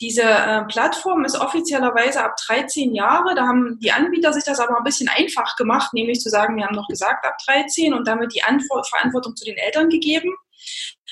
Diese 0.00 0.22
äh, 0.22 0.57
Plattform 0.66 1.24
ist 1.24 1.40
offiziellerweise 1.40 2.24
ab 2.24 2.34
13 2.46 2.94
Jahre. 2.94 3.34
Da 3.34 3.46
haben 3.46 3.78
die 3.80 3.92
Anbieter 3.92 4.32
sich 4.32 4.44
das 4.44 4.60
aber 4.60 4.76
ein 4.76 4.84
bisschen 4.84 5.08
einfach 5.08 5.56
gemacht, 5.56 5.92
nämlich 5.94 6.20
zu 6.20 6.30
sagen, 6.30 6.56
wir 6.56 6.66
haben 6.66 6.74
noch 6.74 6.88
gesagt 6.88 7.24
ab 7.24 7.36
13 7.46 7.94
und 7.94 8.06
damit 8.08 8.34
die 8.34 8.42
Antwort, 8.42 8.88
Verantwortung 8.88 9.36
zu 9.36 9.44
den 9.44 9.56
Eltern 9.56 9.88
gegeben 9.88 10.34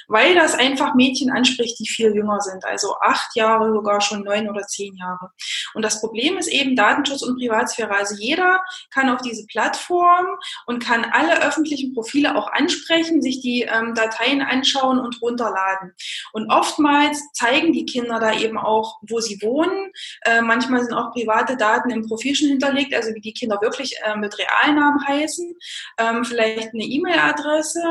weil 0.08 0.34
das 0.34 0.54
einfach 0.54 0.94
Mädchen 0.94 1.30
anspricht, 1.30 1.78
die 1.78 1.88
viel 1.88 2.14
jünger 2.14 2.40
sind, 2.40 2.64
also 2.64 2.94
acht 3.00 3.34
Jahre, 3.36 3.72
sogar 3.72 4.00
schon 4.00 4.22
neun 4.22 4.48
oder 4.48 4.62
zehn 4.62 4.94
Jahre. 4.96 5.30
Und 5.74 5.82
das 5.82 6.00
Problem 6.00 6.38
ist 6.38 6.48
eben 6.48 6.76
Datenschutz 6.76 7.22
und 7.22 7.38
Privatsphäre. 7.38 7.90
Also 7.90 8.14
jeder 8.16 8.62
kann 8.90 9.08
auf 9.08 9.20
diese 9.22 9.46
Plattform 9.46 10.26
und 10.66 10.82
kann 10.82 11.04
alle 11.04 11.42
öffentlichen 11.42 11.94
Profile 11.94 12.36
auch 12.36 12.52
ansprechen, 12.52 13.22
sich 13.22 13.40
die 13.40 13.62
ähm, 13.62 13.94
Dateien 13.94 14.42
anschauen 14.42 14.98
und 14.98 15.20
runterladen. 15.20 15.94
Und 16.32 16.50
oftmals 16.50 17.22
zeigen 17.32 17.72
die 17.72 17.86
Kinder 17.86 18.20
da 18.20 18.32
eben 18.32 18.58
auch, 18.58 18.98
wo 19.02 19.20
sie 19.20 19.40
wohnen. 19.42 19.90
Äh, 20.22 20.42
manchmal 20.42 20.82
sind 20.82 20.94
auch 20.94 21.12
private 21.12 21.56
Daten 21.56 21.90
im 21.90 22.06
Profil 22.06 22.34
schon 22.34 22.48
hinterlegt, 22.48 22.94
also 22.94 23.14
wie 23.14 23.20
die 23.20 23.32
Kinder 23.32 23.60
wirklich 23.60 23.94
äh, 24.04 24.16
mit 24.16 24.36
Realnamen 24.38 25.06
heißen, 25.06 25.54
ähm, 25.98 26.24
vielleicht 26.24 26.74
eine 26.74 26.84
E-Mail-Adresse 26.84 27.82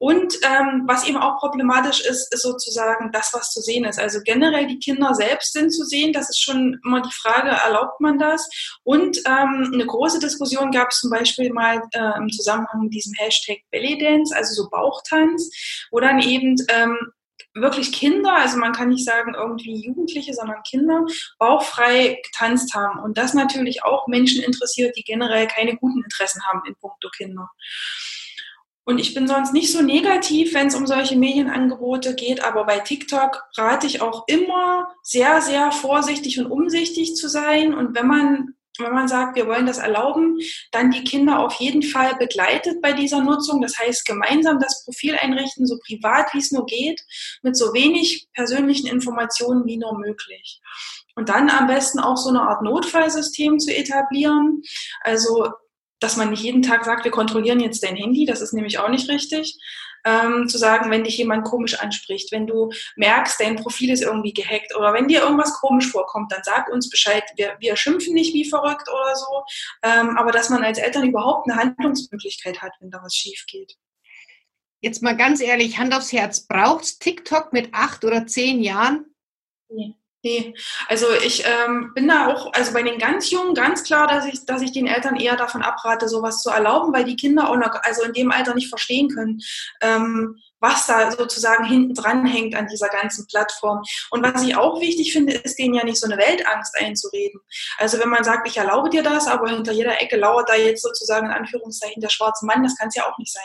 Und 0.00 0.34
ähm, 0.42 0.84
was 0.86 1.06
eben 1.06 1.18
auch 1.18 1.38
problematisch 1.38 2.00
ist, 2.00 2.32
ist 2.32 2.40
sozusagen 2.40 3.12
das, 3.12 3.34
was 3.34 3.50
zu 3.50 3.60
sehen 3.60 3.84
ist. 3.84 3.98
Also 3.98 4.20
generell 4.24 4.66
die 4.66 4.78
Kinder 4.78 5.14
selbst 5.14 5.52
sind 5.52 5.70
zu 5.70 5.84
sehen. 5.84 6.14
Das 6.14 6.30
ist 6.30 6.42
schon 6.42 6.80
immer 6.86 7.02
die 7.02 7.12
Frage, 7.12 7.50
erlaubt 7.50 8.00
man 8.00 8.18
das? 8.18 8.48
Und 8.82 9.18
ähm, 9.26 9.70
eine 9.74 9.84
große 9.84 10.18
Diskussion 10.18 10.70
gab 10.70 10.88
es 10.88 11.00
zum 11.00 11.10
Beispiel 11.10 11.52
mal 11.52 11.82
äh, 11.92 12.16
im 12.16 12.30
Zusammenhang 12.30 12.84
mit 12.84 12.94
diesem 12.94 13.12
Hashtag 13.18 13.58
Bellydance, 13.70 14.34
also 14.34 14.54
so 14.54 14.70
Bauchtanz, 14.70 15.50
wo 15.90 16.00
dann 16.00 16.18
eben 16.20 16.56
ähm, 16.68 16.96
wirklich 17.52 17.92
Kinder, 17.92 18.36
also 18.36 18.56
man 18.56 18.72
kann 18.72 18.88
nicht 18.88 19.04
sagen 19.04 19.34
irgendwie 19.34 19.84
Jugendliche, 19.84 20.32
sondern 20.32 20.62
Kinder, 20.62 21.04
bauchfrei 21.38 22.22
getanzt 22.24 22.74
haben. 22.74 23.00
Und 23.00 23.18
das 23.18 23.34
natürlich 23.34 23.84
auch 23.84 24.06
Menschen 24.06 24.42
interessiert, 24.42 24.96
die 24.96 25.02
generell 25.02 25.46
keine 25.46 25.76
guten 25.76 26.02
Interessen 26.02 26.42
haben 26.46 26.62
in 26.66 26.74
puncto 26.76 27.10
Kinder. 27.10 27.50
Und 28.90 28.98
ich 28.98 29.14
bin 29.14 29.28
sonst 29.28 29.52
nicht 29.52 29.70
so 29.70 29.82
negativ, 29.82 30.52
wenn 30.52 30.66
es 30.66 30.74
um 30.74 30.84
solche 30.84 31.14
Medienangebote 31.14 32.16
geht, 32.16 32.42
aber 32.42 32.64
bei 32.64 32.80
TikTok 32.80 33.44
rate 33.56 33.86
ich 33.86 34.02
auch 34.02 34.26
immer 34.26 34.88
sehr, 35.04 35.40
sehr 35.42 35.70
vorsichtig 35.70 36.40
und 36.40 36.46
umsichtig 36.46 37.14
zu 37.14 37.28
sein. 37.28 37.72
Und 37.72 37.94
wenn 37.94 38.08
man 38.08 38.54
wenn 38.78 38.92
man 38.92 39.06
sagt, 39.08 39.36
wir 39.36 39.46
wollen 39.46 39.66
das 39.66 39.78
erlauben, 39.78 40.38
dann 40.72 40.90
die 40.90 41.04
Kinder 41.04 41.38
auf 41.40 41.52
jeden 41.60 41.82
Fall 41.82 42.16
begleitet 42.16 42.80
bei 42.80 42.92
dieser 42.92 43.20
Nutzung. 43.22 43.60
Das 43.60 43.78
heißt, 43.78 44.06
gemeinsam 44.06 44.58
das 44.58 44.84
Profil 44.84 45.16
einrichten, 45.20 45.66
so 45.66 45.78
privat 45.86 46.32
wie 46.32 46.38
es 46.38 46.50
nur 46.50 46.64
geht, 46.66 47.00
mit 47.42 47.56
so 47.56 47.74
wenig 47.74 48.26
persönlichen 48.32 48.88
Informationen 48.88 49.66
wie 49.66 49.76
nur 49.76 49.98
möglich. 49.98 50.60
Und 51.14 51.28
dann 51.28 51.50
am 51.50 51.66
besten 51.66 52.00
auch 52.00 52.16
so 52.16 52.30
eine 52.30 52.42
Art 52.42 52.62
Notfallsystem 52.62 53.60
zu 53.60 53.72
etablieren. 53.72 54.62
Also 55.02 55.50
dass 56.00 56.16
man 56.16 56.30
nicht 56.30 56.42
jeden 56.42 56.62
Tag 56.62 56.84
sagt, 56.84 57.04
wir 57.04 57.10
kontrollieren 57.10 57.60
jetzt 57.60 57.82
dein 57.84 57.96
Handy, 57.96 58.24
das 58.24 58.40
ist 58.40 58.52
nämlich 58.52 58.78
auch 58.78 58.88
nicht 58.88 59.08
richtig. 59.08 59.56
Ähm, 60.02 60.48
zu 60.48 60.56
sagen, 60.56 60.90
wenn 60.90 61.04
dich 61.04 61.18
jemand 61.18 61.44
komisch 61.44 61.78
anspricht, 61.78 62.32
wenn 62.32 62.46
du 62.46 62.70
merkst, 62.96 63.38
dein 63.38 63.56
Profil 63.56 63.90
ist 63.90 64.02
irgendwie 64.02 64.32
gehackt 64.32 64.74
oder 64.74 64.94
wenn 64.94 65.08
dir 65.08 65.20
irgendwas 65.20 65.52
komisch 65.60 65.90
vorkommt, 65.90 66.32
dann 66.32 66.40
sag 66.42 66.70
uns 66.72 66.88
Bescheid. 66.88 67.22
Wir, 67.36 67.56
wir 67.60 67.76
schimpfen 67.76 68.14
nicht 68.14 68.32
wie 68.32 68.48
verrückt 68.48 68.88
oder 68.88 69.14
so, 69.14 69.44
ähm, 69.82 70.16
aber 70.16 70.32
dass 70.32 70.48
man 70.48 70.64
als 70.64 70.78
Eltern 70.78 71.06
überhaupt 71.06 71.50
eine 71.50 71.60
Handlungsmöglichkeit 71.60 72.62
hat, 72.62 72.72
wenn 72.80 72.90
da 72.90 73.02
was 73.02 73.14
schief 73.14 73.44
geht. 73.46 73.76
Jetzt 74.80 75.02
mal 75.02 75.14
ganz 75.14 75.42
ehrlich, 75.42 75.76
Hand 75.76 75.94
aufs 75.94 76.12
Herz, 76.12 76.46
braucht's 76.46 76.98
TikTok 76.98 77.52
mit 77.52 77.74
acht 77.74 78.02
oder 78.02 78.26
zehn 78.26 78.62
Jahren? 78.62 79.04
Nee. 79.68 79.94
Nee, 80.22 80.54
also 80.86 81.06
ich 81.24 81.44
ähm, 81.46 81.92
bin 81.94 82.06
da 82.06 82.26
auch, 82.26 82.52
also 82.52 82.74
bei 82.74 82.82
den 82.82 82.98
ganz 82.98 83.30
Jungen 83.30 83.54
ganz 83.54 83.84
klar, 83.84 84.06
dass 84.06 84.26
ich, 84.26 84.44
dass 84.44 84.60
ich 84.60 84.72
den 84.72 84.86
Eltern 84.86 85.16
eher 85.16 85.34
davon 85.34 85.62
abrate, 85.62 86.10
sowas 86.10 86.42
zu 86.42 86.50
erlauben, 86.50 86.92
weil 86.92 87.04
die 87.04 87.16
Kinder 87.16 87.48
auch 87.48 87.56
noch, 87.56 87.74
also 87.82 88.02
in 88.02 88.12
dem 88.12 88.30
Alter 88.30 88.54
nicht 88.54 88.68
verstehen 88.68 89.08
können, 89.08 89.40
ähm, 89.80 90.36
was 90.58 90.86
da 90.86 91.10
sozusagen 91.10 91.64
hinten 91.64 91.94
dran 91.94 92.26
hängt 92.26 92.54
an 92.54 92.66
dieser 92.66 92.88
ganzen 92.88 93.26
Plattform. 93.28 93.82
Und 94.10 94.22
was 94.22 94.42
ich 94.42 94.56
auch 94.56 94.78
wichtig 94.82 95.10
finde, 95.14 95.32
ist 95.32 95.58
denen 95.58 95.74
ja 95.74 95.84
nicht 95.84 95.98
so 95.98 96.06
eine 96.06 96.18
Weltangst 96.18 96.76
einzureden. 96.78 97.40
Also 97.78 97.98
wenn 97.98 98.10
man 98.10 98.22
sagt, 98.22 98.46
ich 98.46 98.58
erlaube 98.58 98.90
dir 98.90 99.02
das, 99.02 99.26
aber 99.26 99.48
hinter 99.48 99.72
jeder 99.72 100.02
Ecke 100.02 100.16
lauert 100.16 100.50
da 100.50 100.54
jetzt 100.54 100.82
sozusagen 100.82 101.26
in 101.26 101.32
Anführungszeichen 101.32 102.02
der 102.02 102.10
schwarze 102.10 102.44
Mann, 102.44 102.62
das 102.62 102.76
kann 102.76 102.88
es 102.88 102.94
ja 102.94 103.10
auch 103.10 103.16
nicht 103.16 103.32
sein. 103.32 103.42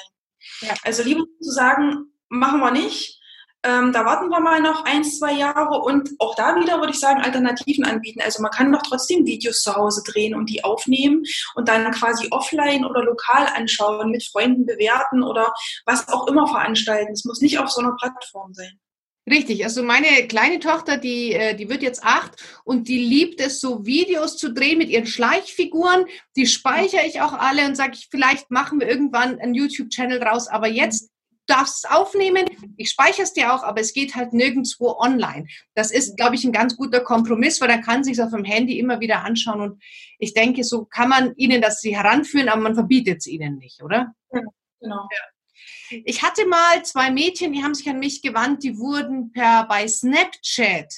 Ja. 0.69 0.73
Also 0.83 1.03
lieber 1.03 1.23
zu 1.41 1.51
sagen, 1.51 2.11
machen 2.27 2.59
wir 2.59 2.71
nicht, 2.71 3.21
ähm, 3.65 3.91
da 3.91 4.05
warten 4.05 4.29
wir 4.29 4.39
mal 4.39 4.61
noch 4.61 4.85
ein, 4.85 5.03
zwei 5.03 5.33
Jahre 5.33 5.79
und 5.81 6.11
auch 6.19 6.35
da 6.35 6.55
wieder 6.55 6.79
würde 6.79 6.93
ich 6.93 6.99
sagen, 6.99 7.21
Alternativen 7.21 7.83
anbieten. 7.83 8.21
Also 8.21 8.41
man 8.41 8.51
kann 8.51 8.71
doch 8.71 8.83
trotzdem 8.83 9.25
Videos 9.25 9.61
zu 9.61 9.75
Hause 9.75 10.03
drehen 10.05 10.35
und 10.35 10.49
die 10.49 10.63
aufnehmen 10.63 11.23
und 11.55 11.67
dann 11.67 11.89
quasi 11.91 12.27
offline 12.31 12.85
oder 12.85 13.03
lokal 13.03 13.47
anschauen, 13.55 14.11
mit 14.11 14.23
Freunden 14.23 14.65
bewerten 14.65 15.23
oder 15.23 15.53
was 15.85 16.07
auch 16.09 16.27
immer 16.27 16.47
veranstalten. 16.47 17.13
Es 17.13 17.25
muss 17.25 17.41
nicht 17.41 17.57
auf 17.57 17.69
so 17.71 17.81
einer 17.81 17.95
Plattform 17.99 18.53
sein. 18.53 18.79
Richtig, 19.27 19.63
also 19.63 19.81
meine 19.81 20.27
kleine 20.27 20.59
Tochter, 20.59 20.97
die, 20.97 21.33
äh, 21.33 21.55
die 21.55 21.67
wird 21.67 21.81
jetzt 21.81 22.03
acht 22.03 22.33
und 22.63 22.87
die 22.87 22.99
liebt 22.99 23.41
es, 23.41 23.59
so 23.59 23.83
Videos 23.83 24.37
zu 24.37 24.53
drehen 24.53 24.77
mit 24.77 24.89
ihren 24.89 25.07
Schleichfiguren. 25.07 26.05
Die 26.35 26.45
speichere 26.45 27.07
ich 27.07 27.21
auch 27.21 27.33
alle 27.33 27.65
und 27.65 27.75
sage 27.75 27.93
ich, 27.95 28.07
vielleicht 28.11 28.51
machen 28.51 28.79
wir 28.79 28.87
irgendwann 28.87 29.39
einen 29.39 29.55
YouTube-Channel 29.55 30.19
draus. 30.19 30.47
Aber 30.47 30.67
jetzt 30.67 31.09
darfst 31.47 31.85
es 31.85 31.91
aufnehmen, 31.91 32.45
ich 32.77 32.89
speichere 32.89 33.23
es 33.23 33.33
dir 33.33 33.53
auch, 33.53 33.63
aber 33.63 33.81
es 33.81 33.93
geht 33.93 34.15
halt 34.15 34.33
nirgendwo 34.33 34.95
online. 34.97 35.47
Das 35.73 35.91
ist, 35.91 36.17
glaube 36.17 36.35
ich, 36.35 36.43
ein 36.43 36.51
ganz 36.51 36.75
guter 36.75 37.01
Kompromiss, 37.01 37.61
weil 37.61 37.67
dann 37.67 37.81
kann 37.81 38.03
sich 38.03 38.21
auf 38.21 38.31
dem 38.31 38.43
Handy 38.43 38.79
immer 38.79 38.99
wieder 38.99 39.23
anschauen 39.23 39.61
und 39.61 39.83
ich 40.19 40.33
denke, 40.33 40.63
so 40.63 40.85
kann 40.85 41.09
man 41.09 41.35
ihnen 41.35 41.61
das 41.61 41.81
sie 41.81 41.95
heranführen, 41.95 42.49
aber 42.49 42.61
man 42.61 42.75
verbietet 42.75 43.19
es 43.19 43.27
ihnen 43.27 43.57
nicht, 43.57 43.83
oder? 43.83 44.13
Ja, 44.31 44.41
genau. 44.79 45.07
Ja. 45.11 46.01
Ich 46.03 46.23
hatte 46.23 46.47
mal 46.47 46.83
zwei 46.83 47.11
Mädchen, 47.11 47.53
die 47.53 47.63
haben 47.63 47.75
sich 47.75 47.87
an 47.87 47.99
mich 47.99 48.21
gewandt, 48.21 48.63
die 48.63 48.77
wurden 48.77 49.31
per 49.31 49.67
bei 49.67 49.87
Snapchat 49.87 50.91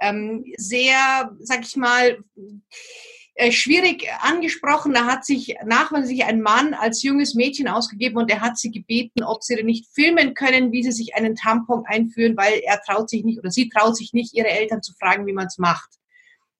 ähm, 0.00 0.44
sehr, 0.56 1.34
sag 1.40 1.62
ich 1.62 1.76
mal, 1.76 2.18
äh, 3.36 3.50
schwierig 3.50 4.06
angesprochen. 4.20 4.92
Da 4.92 5.06
hat 5.06 5.24
sich 5.24 5.56
nachweislich 5.64 6.24
ein 6.24 6.40
Mann 6.40 6.72
als 6.72 7.02
junges 7.02 7.34
Mädchen 7.34 7.66
ausgegeben 7.66 8.16
und 8.18 8.30
er 8.30 8.40
hat 8.40 8.58
sie 8.58 8.70
gebeten, 8.70 9.24
ob 9.24 9.42
sie 9.42 9.56
denn 9.56 9.66
nicht 9.66 9.86
filmen 9.92 10.34
können, 10.34 10.70
wie 10.70 10.84
sie 10.84 10.92
sich 10.92 11.16
einen 11.16 11.34
Tampon 11.34 11.84
einführen, 11.86 12.36
weil 12.36 12.60
er 12.64 12.80
traut 12.82 13.10
sich 13.10 13.24
nicht 13.24 13.38
oder 13.38 13.50
sie 13.50 13.68
traut 13.68 13.96
sich 13.96 14.12
nicht, 14.12 14.34
ihre 14.34 14.48
Eltern 14.48 14.82
zu 14.82 14.92
fragen, 14.94 15.26
wie 15.26 15.32
man 15.32 15.46
es 15.46 15.58
macht. 15.58 15.90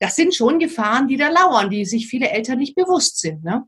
Das 0.00 0.16
sind 0.16 0.34
schon 0.34 0.58
Gefahren, 0.58 1.06
die 1.06 1.16
da 1.16 1.28
lauern, 1.28 1.70
die 1.70 1.84
sich 1.84 2.08
viele 2.08 2.28
Eltern 2.28 2.58
nicht 2.58 2.74
bewusst 2.74 3.20
sind. 3.20 3.44
Ne? 3.44 3.66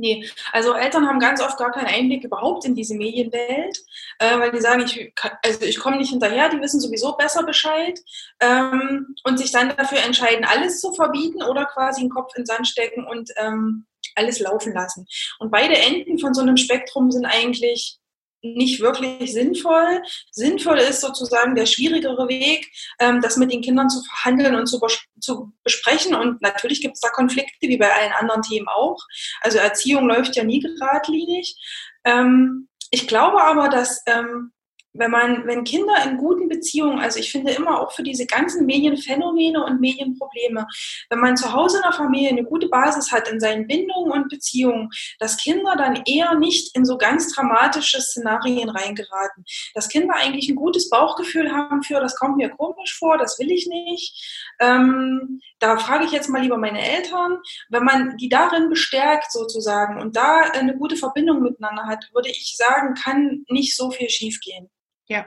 Nee, 0.00 0.26
also 0.52 0.72
Eltern 0.72 1.06
haben 1.06 1.20
ganz 1.20 1.42
oft 1.42 1.58
gar 1.58 1.70
keinen 1.72 1.86
Einblick 1.86 2.24
überhaupt 2.24 2.64
in 2.64 2.74
diese 2.74 2.94
Medienwelt, 2.94 3.78
äh, 4.18 4.38
weil 4.38 4.50
die 4.50 4.60
sagen, 4.60 4.80
ich, 4.80 5.12
also 5.44 5.60
ich 5.60 5.78
komme 5.78 5.98
nicht 5.98 6.08
hinterher, 6.08 6.48
die 6.48 6.58
wissen 6.58 6.80
sowieso 6.80 7.18
besser 7.18 7.42
Bescheid 7.42 8.00
ähm, 8.40 9.14
und 9.24 9.38
sich 9.38 9.52
dann 9.52 9.76
dafür 9.76 9.98
entscheiden, 9.98 10.46
alles 10.46 10.80
zu 10.80 10.94
verbieten 10.94 11.42
oder 11.42 11.66
quasi 11.66 12.00
den 12.00 12.08
Kopf 12.08 12.32
in 12.34 12.44
den 12.44 12.46
Sand 12.46 12.66
stecken 12.66 13.06
und 13.06 13.30
ähm, 13.36 13.84
alles 14.14 14.40
laufen 14.40 14.72
lassen. 14.72 15.06
Und 15.38 15.50
beide 15.50 15.76
Enden 15.76 16.18
von 16.18 16.32
so 16.32 16.40
einem 16.40 16.56
Spektrum 16.56 17.10
sind 17.10 17.26
eigentlich 17.26 17.98
nicht 18.42 18.80
wirklich 18.80 19.32
sinnvoll. 19.32 20.02
Sinnvoll 20.30 20.78
ist 20.78 21.00
sozusagen 21.00 21.54
der 21.54 21.66
schwierigere 21.66 22.28
Weg, 22.28 22.70
ähm, 22.98 23.20
das 23.20 23.36
mit 23.36 23.52
den 23.52 23.62
Kindern 23.62 23.90
zu 23.90 24.02
verhandeln 24.02 24.54
und 24.54 24.66
zu, 24.66 24.80
zu 25.20 25.52
besprechen. 25.62 26.14
Und 26.14 26.40
natürlich 26.42 26.80
gibt 26.80 26.94
es 26.94 27.00
da 27.00 27.08
Konflikte, 27.08 27.68
wie 27.68 27.76
bei 27.76 27.92
allen 27.92 28.12
anderen 28.12 28.42
Themen 28.42 28.68
auch. 28.68 28.98
Also 29.40 29.58
Erziehung 29.58 30.06
läuft 30.06 30.36
ja 30.36 30.44
nie 30.44 30.60
geradlinig. 30.60 31.56
Ähm, 32.04 32.68
ich 32.90 33.06
glaube 33.06 33.42
aber, 33.42 33.68
dass 33.68 34.02
ähm, 34.06 34.52
wenn 34.92 35.10
man, 35.10 35.46
wenn 35.46 35.64
Kinder 35.64 35.94
in 36.04 36.16
guten 36.16 36.48
Beziehungen, 36.48 36.98
also 36.98 37.18
ich 37.20 37.30
finde 37.30 37.52
immer 37.52 37.80
auch 37.80 37.92
für 37.92 38.02
diese 38.02 38.26
ganzen 38.26 38.66
Medienphänomene 38.66 39.64
und 39.64 39.80
Medienprobleme, 39.80 40.66
wenn 41.08 41.20
man 41.20 41.36
zu 41.36 41.52
Hause 41.52 41.78
in 41.78 41.82
der 41.84 41.92
Familie 41.92 42.30
eine 42.30 42.44
gute 42.44 42.68
Basis 42.68 43.12
hat 43.12 43.28
in 43.28 43.38
seinen 43.38 43.66
Bindungen 43.66 44.10
und 44.10 44.28
Beziehungen, 44.28 44.90
dass 45.18 45.36
Kinder 45.36 45.76
dann 45.76 46.02
eher 46.06 46.34
nicht 46.34 46.76
in 46.76 46.84
so 46.84 46.98
ganz 46.98 47.32
dramatische 47.32 48.00
Szenarien 48.00 48.68
reingeraten. 48.68 49.44
Dass 49.74 49.88
Kinder 49.88 50.14
eigentlich 50.16 50.48
ein 50.48 50.56
gutes 50.56 50.90
Bauchgefühl 50.90 51.52
haben 51.52 51.82
für, 51.82 52.00
das 52.00 52.16
kommt 52.16 52.36
mir 52.36 52.50
komisch 52.50 52.98
vor, 52.98 53.16
das 53.16 53.38
will 53.38 53.50
ich 53.50 53.68
nicht. 53.68 54.52
Ähm, 54.60 55.40
da 55.60 55.78
frage 55.78 56.04
ich 56.04 56.12
jetzt 56.12 56.28
mal 56.28 56.42
lieber 56.42 56.56
meine 56.56 56.84
Eltern. 56.84 57.38
Wenn 57.68 57.84
man 57.84 58.16
die 58.16 58.28
darin 58.28 58.68
bestärkt 58.68 59.30
sozusagen 59.30 60.00
und 60.00 60.16
da 60.16 60.40
eine 60.52 60.76
gute 60.76 60.96
Verbindung 60.96 61.42
miteinander 61.42 61.84
hat, 61.86 62.08
würde 62.12 62.30
ich 62.30 62.56
sagen, 62.56 62.94
kann 62.94 63.44
nicht 63.48 63.76
so 63.76 63.90
viel 63.90 64.08
schiefgehen. 64.08 64.68
Ja. 65.10 65.26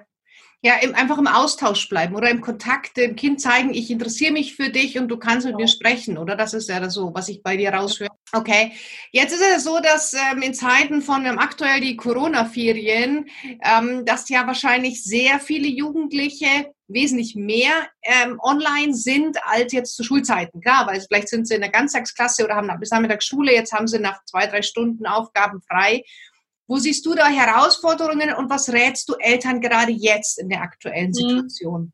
Ja, 0.66 0.76
im, 0.82 0.96
einfach 0.96 1.18
im 1.18 1.28
Austausch 1.28 1.90
bleiben 1.90 2.16
oder 2.16 2.30
im 2.30 2.40
Kontakt 2.40 2.96
dem 2.96 3.18
Kind 3.18 3.42
zeigen, 3.42 3.74
ich 3.74 3.92
interessiere 3.92 4.32
mich 4.32 4.56
für 4.56 4.70
dich 4.70 4.98
und 4.98 5.10
du 5.10 5.18
kannst 5.18 5.46
mit 5.46 5.58
mir 5.58 5.68
sprechen, 5.68 6.18
oder? 6.18 6.38
Das 6.38 6.54
ist 6.54 6.70
ja 6.70 6.90
so, 6.90 7.14
was 7.14 7.28
ich 7.28 7.44
bei 7.44 7.58
dir 7.58 7.74
raushöre. 7.74 8.12
Okay, 8.32 8.72
jetzt 9.12 9.34
ist 9.34 9.44
es 9.44 9.66
so, 9.66 9.82
dass 9.82 10.14
ähm, 10.14 10.42
in 10.42 10.54
Zeiten 10.54 11.02
von 11.02 11.26
ähm, 11.26 11.38
aktuell 11.38 11.82
die 11.82 11.98
Corona-Ferien, 11.98 13.26
ähm, 13.62 14.06
dass 14.06 14.30
ja 14.30 14.48
wahrscheinlich 14.48 15.04
sehr 15.04 15.42
viele 15.42 15.68
Jugendliche 15.68 16.72
wesentlich 16.88 17.36
mehr 17.36 17.74
ähm, 18.04 18.40
online 18.42 18.94
sind 18.94 19.38
als 19.44 19.74
jetzt 19.74 19.98
zu 19.98 20.04
Schulzeiten. 20.06 20.62
Klar, 20.62 20.88
weil 20.88 21.02
vielleicht 21.02 21.28
sind 21.28 21.46
sie 21.46 21.56
in 21.56 21.62
der 21.62 21.72
Ganztagsklasse 21.72 22.46
oder 22.46 22.56
haben 22.56 22.72
bis 22.80 22.92
Nachmittag 22.92 23.22
Schule, 23.22 23.54
jetzt 23.54 23.74
haben 23.74 23.88
sie 23.88 24.00
nach 24.00 24.24
zwei, 24.24 24.48
drei 24.48 24.62
Stunden 24.62 25.06
Aufgaben 25.06 25.62
frei 25.62 26.04
wo 26.68 26.78
siehst 26.78 27.06
du 27.06 27.14
da 27.14 27.28
Herausforderungen 27.28 28.34
und 28.34 28.50
was 28.50 28.72
rätst 28.72 29.10
du 29.10 29.16
Eltern 29.16 29.62
gerade 29.62 29.92
jetzt 29.92 30.40
in 30.40 30.50
der 30.50 30.62
aktuellen 30.62 31.10
mhm. 31.10 31.14
Situation? 31.14 31.94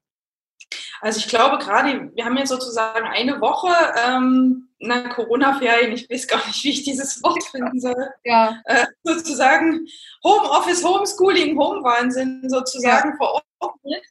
Also 1.02 1.20
ich 1.20 1.28
glaube 1.28 1.58
gerade, 1.58 2.12
wir 2.14 2.26
haben 2.26 2.38
jetzt 2.38 2.50
sozusagen 2.50 3.08
eine 3.08 3.40
Woche 3.42 3.74
ähm, 4.06 4.70
nach 4.80 5.10
Corona-Ferien, 5.16 5.94
ich 5.94 6.10
weiß 6.10 6.28
gar 6.28 6.46
nicht, 6.46 6.64
wie 6.64 6.70
ich 6.70 6.84
dieses 6.84 7.24
Wort 7.24 7.44
finden 7.44 7.80
soll, 7.80 8.10
ja. 8.24 8.62
äh, 8.66 8.86
sozusagen 9.04 9.88
Homeoffice, 10.24 10.84
Homeschooling, 10.84 11.58
Home-Wahnsinn 11.58 12.44
sozusagen 12.48 13.12
ja. 13.12 13.16
vor 13.18 13.42
Mit. 13.84 14.04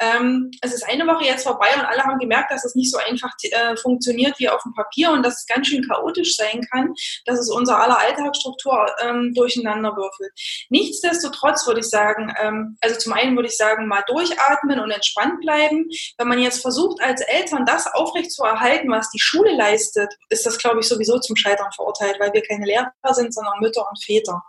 Ähm, 0.00 0.50
es 0.60 0.74
ist 0.74 0.88
eine 0.88 1.06
Woche 1.06 1.24
jetzt 1.24 1.44
vorbei 1.44 1.66
und 1.74 1.84
alle 1.84 2.02
haben 2.04 2.18
gemerkt, 2.18 2.50
dass 2.50 2.64
es 2.64 2.74
nicht 2.74 2.90
so 2.90 2.98
einfach 2.98 3.32
äh, 3.42 3.76
funktioniert 3.76 4.38
wie 4.38 4.48
auf 4.48 4.62
dem 4.62 4.74
Papier 4.74 5.10
und 5.10 5.22
dass 5.22 5.38
es 5.38 5.46
ganz 5.46 5.66
schön 5.66 5.86
chaotisch 5.86 6.36
sein 6.36 6.60
kann, 6.70 6.94
dass 7.24 7.38
es 7.38 7.50
unser 7.50 7.78
aller 7.78 7.98
Alltagsstruktur 7.98 8.86
ähm, 9.02 9.32
durcheinander 9.34 9.96
würfelt. 9.96 10.32
Nichtsdestotrotz 10.68 11.66
würde 11.66 11.80
ich 11.80 11.88
sagen, 11.88 12.34
ähm, 12.40 12.76
also 12.80 12.98
zum 12.98 13.12
einen 13.12 13.36
würde 13.36 13.48
ich 13.48 13.56
sagen, 13.56 13.88
mal 13.88 14.04
durchatmen 14.06 14.78
und 14.80 14.90
entspannt 14.90 15.40
bleiben. 15.40 15.88
Wenn 16.18 16.28
man 16.28 16.38
jetzt 16.38 16.62
versucht, 16.62 17.00
als 17.02 17.20
Eltern 17.22 17.64
das 17.66 17.86
aufrecht 17.86 18.32
zu 18.32 18.42
erhalten, 18.44 18.90
was 18.90 19.10
die 19.10 19.20
Schule 19.20 19.56
leistet, 19.56 20.12
ist 20.28 20.46
das, 20.46 20.58
glaube 20.58 20.80
ich, 20.80 20.86
sowieso 20.86 21.18
zum 21.18 21.36
Scheitern 21.36 21.72
verurteilt, 21.72 22.16
weil 22.20 22.32
wir 22.32 22.42
keine 22.42 22.66
Lehrer 22.66 22.92
sind, 23.12 23.34
sondern 23.34 23.60
Mütter 23.60 23.86
und 23.88 24.02
Väter. 24.02 24.42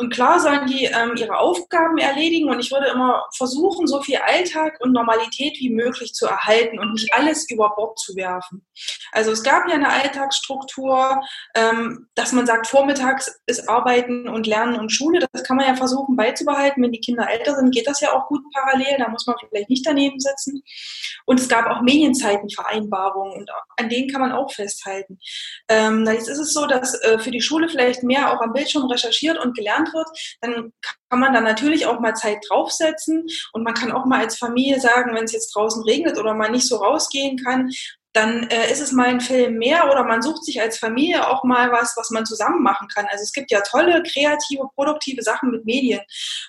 Und 0.00 0.14
klar 0.14 0.40
sollen 0.40 0.66
die 0.66 0.86
ähm, 0.86 1.14
ihre 1.14 1.36
Aufgaben 1.36 1.98
erledigen 1.98 2.48
und 2.48 2.58
ich 2.58 2.70
würde 2.70 2.86
immer 2.86 3.26
versuchen, 3.36 3.86
so 3.86 4.00
viel 4.00 4.16
Alltag 4.16 4.78
und 4.80 4.92
Normalität 4.92 5.58
wie 5.58 5.68
möglich 5.68 6.14
zu 6.14 6.24
erhalten 6.24 6.78
und 6.78 6.94
nicht 6.94 7.12
alles 7.12 7.50
über 7.50 7.74
Bord 7.76 7.98
zu 7.98 8.16
werfen. 8.16 8.64
Also 9.12 9.30
es 9.30 9.42
gab 9.42 9.68
ja 9.68 9.74
eine 9.74 9.90
Alltagsstruktur, 9.90 11.20
ähm, 11.54 12.08
dass 12.14 12.32
man 12.32 12.46
sagt, 12.46 12.66
vormittags 12.66 13.42
ist 13.44 13.68
Arbeiten 13.68 14.26
und 14.26 14.46
Lernen 14.46 14.80
und 14.80 14.88
Schule. 14.88 15.28
Das 15.32 15.44
kann 15.44 15.58
man 15.58 15.66
ja 15.66 15.74
versuchen 15.74 16.16
beizubehalten. 16.16 16.82
Wenn 16.82 16.92
die 16.92 17.00
Kinder 17.00 17.28
älter 17.28 17.54
sind, 17.56 17.74
geht 17.74 17.86
das 17.86 18.00
ja 18.00 18.14
auch 18.14 18.26
gut 18.28 18.40
parallel. 18.54 18.96
Da 18.96 19.08
muss 19.08 19.26
man 19.26 19.36
vielleicht 19.50 19.68
nicht 19.68 19.86
daneben 19.86 20.18
sitzen. 20.18 20.62
Und 21.26 21.40
es 21.40 21.48
gab 21.50 21.66
auch 21.66 21.82
Medienzeitenvereinbarungen 21.82 23.34
und 23.34 23.50
an 23.76 23.90
denen 23.90 24.10
kann 24.10 24.22
man 24.22 24.32
auch 24.32 24.50
festhalten. 24.50 25.18
Ähm, 25.68 26.06
jetzt 26.06 26.30
ist 26.30 26.38
es 26.38 26.54
so, 26.54 26.66
dass 26.66 26.94
äh, 27.02 27.18
für 27.18 27.30
die 27.30 27.42
Schule 27.42 27.68
vielleicht 27.68 28.02
mehr 28.02 28.32
auch 28.32 28.40
am 28.40 28.54
Bildschirm 28.54 28.86
recherchiert 28.86 29.38
und 29.38 29.54
gelernt 29.54 29.89
wird, 29.92 30.08
dann 30.40 30.72
kann 31.08 31.20
man 31.20 31.32
da 31.32 31.40
natürlich 31.40 31.86
auch 31.86 32.00
mal 32.00 32.14
Zeit 32.14 32.38
draufsetzen 32.48 33.26
und 33.52 33.62
man 33.62 33.74
kann 33.74 33.92
auch 33.92 34.04
mal 34.04 34.20
als 34.20 34.38
Familie 34.38 34.80
sagen, 34.80 35.14
wenn 35.14 35.24
es 35.24 35.32
jetzt 35.32 35.54
draußen 35.54 35.82
regnet 35.84 36.18
oder 36.18 36.34
man 36.34 36.52
nicht 36.52 36.68
so 36.68 36.76
rausgehen 36.76 37.36
kann, 37.38 37.70
dann 38.12 38.48
äh, 38.48 38.70
ist 38.72 38.80
es 38.80 38.92
mal 38.92 39.06
ein 39.06 39.20
Film 39.20 39.58
mehr 39.58 39.90
oder 39.90 40.02
man 40.04 40.22
sucht 40.22 40.44
sich 40.44 40.60
als 40.60 40.78
Familie 40.78 41.28
auch 41.28 41.44
mal 41.44 41.70
was, 41.70 41.94
was 41.96 42.10
man 42.10 42.26
zusammen 42.26 42.62
machen 42.62 42.88
kann. 42.88 43.06
Also 43.06 43.22
es 43.22 43.32
gibt 43.32 43.50
ja 43.52 43.60
tolle, 43.60 44.02
kreative, 44.02 44.68
produktive 44.74 45.22
Sachen 45.22 45.50
mit 45.50 45.64
Medien. 45.64 46.00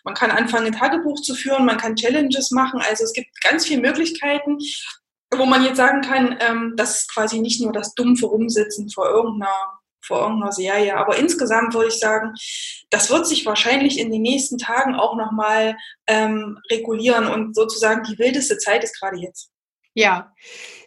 Man 0.03 0.15
kann 0.15 0.31
anfangen, 0.31 0.67
ein 0.67 0.79
Tagebuch 0.79 1.21
zu 1.21 1.35
führen, 1.35 1.65
man 1.65 1.77
kann 1.77 1.95
Challenges 1.95 2.51
machen. 2.51 2.81
Also 2.81 3.03
es 3.03 3.13
gibt 3.13 3.29
ganz 3.43 3.65
viele 3.67 3.81
Möglichkeiten, 3.81 4.57
wo 5.35 5.45
man 5.45 5.63
jetzt 5.63 5.77
sagen 5.77 6.01
kann, 6.01 6.37
ähm, 6.39 6.73
das 6.75 7.01
ist 7.01 7.13
quasi 7.13 7.39
nicht 7.39 7.61
nur 7.61 7.71
das 7.71 7.93
dumpfe 7.93 8.25
Rumsitzen 8.25 8.89
vor 8.89 9.07
irgendeiner 9.07 9.80
vor 10.05 10.21
irgendeiner 10.21 10.51
Serie. 10.51 10.97
Aber 10.97 11.17
insgesamt 11.17 11.73
würde 11.73 11.89
ich 11.89 11.99
sagen, 11.99 12.33
das 12.89 13.09
wird 13.09 13.27
sich 13.27 13.45
wahrscheinlich 13.45 13.99
in 13.99 14.11
den 14.11 14.21
nächsten 14.21 14.57
Tagen 14.57 14.95
auch 14.95 15.15
nochmal 15.15 15.77
ähm, 16.07 16.59
regulieren 16.69 17.27
und 17.27 17.55
sozusagen 17.55 18.03
die 18.03 18.17
wildeste 18.19 18.57
Zeit 18.57 18.83
ist 18.83 18.99
gerade 18.99 19.17
jetzt. 19.17 19.51
Ja. 19.93 20.33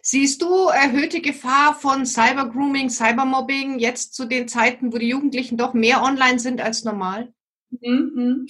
Siehst 0.01 0.41
du 0.41 0.67
erhöhte 0.67 1.21
Gefahr 1.21 1.75
von 1.75 2.05
Cybergrooming, 2.05 2.89
Cybermobbing 2.89 3.79
jetzt 3.79 4.13
zu 4.13 4.25
den 4.25 4.47
Zeiten, 4.47 4.93
wo 4.93 4.97
die 4.97 5.09
Jugendlichen 5.09 5.57
doch 5.57 5.73
mehr 5.73 6.03
online 6.03 6.39
sind 6.39 6.61
als 6.61 6.83
normal? 6.83 7.33
Mhm. 7.69 8.47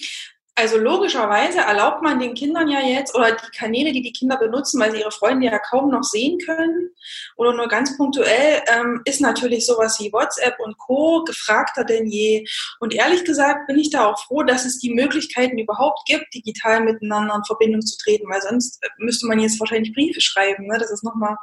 Also 0.58 0.78
logischerweise 0.78 1.58
erlaubt 1.58 2.02
man 2.02 2.18
den 2.18 2.32
Kindern 2.32 2.68
ja 2.68 2.80
jetzt 2.80 3.14
oder 3.14 3.32
die 3.32 3.50
Kanäle, 3.58 3.92
die 3.92 4.00
die 4.00 4.12
Kinder 4.12 4.38
benutzen, 4.38 4.80
weil 4.80 4.90
sie 4.90 5.00
ihre 5.00 5.10
Freunde 5.10 5.46
ja 5.46 5.58
kaum 5.58 5.90
noch 5.90 6.02
sehen 6.02 6.38
können 6.38 6.88
oder 7.36 7.52
nur 7.52 7.68
ganz 7.68 7.94
punktuell, 7.98 8.62
ähm, 8.74 9.02
ist 9.04 9.20
natürlich 9.20 9.66
sowas 9.66 10.00
wie 10.00 10.10
WhatsApp 10.14 10.58
und 10.60 10.78
Co. 10.78 11.24
gefragter 11.24 11.84
denn 11.84 12.06
je. 12.06 12.46
Und 12.80 12.94
ehrlich 12.94 13.26
gesagt 13.26 13.66
bin 13.66 13.78
ich 13.78 13.90
da 13.90 14.06
auch 14.06 14.18
froh, 14.24 14.44
dass 14.44 14.64
es 14.64 14.78
die 14.78 14.94
Möglichkeiten 14.94 15.58
überhaupt 15.58 16.00
gibt, 16.06 16.32
digital 16.32 16.80
miteinander 16.80 17.34
in 17.34 17.44
Verbindung 17.44 17.82
zu 17.82 17.98
treten, 17.98 18.30
weil 18.30 18.40
sonst 18.40 18.80
müsste 18.96 19.26
man 19.26 19.38
jetzt 19.38 19.60
wahrscheinlich 19.60 19.92
Briefe 19.92 20.22
schreiben. 20.22 20.68
Ne? 20.68 20.78
Das 20.78 20.90
ist 20.90 21.04
nochmal 21.04 21.36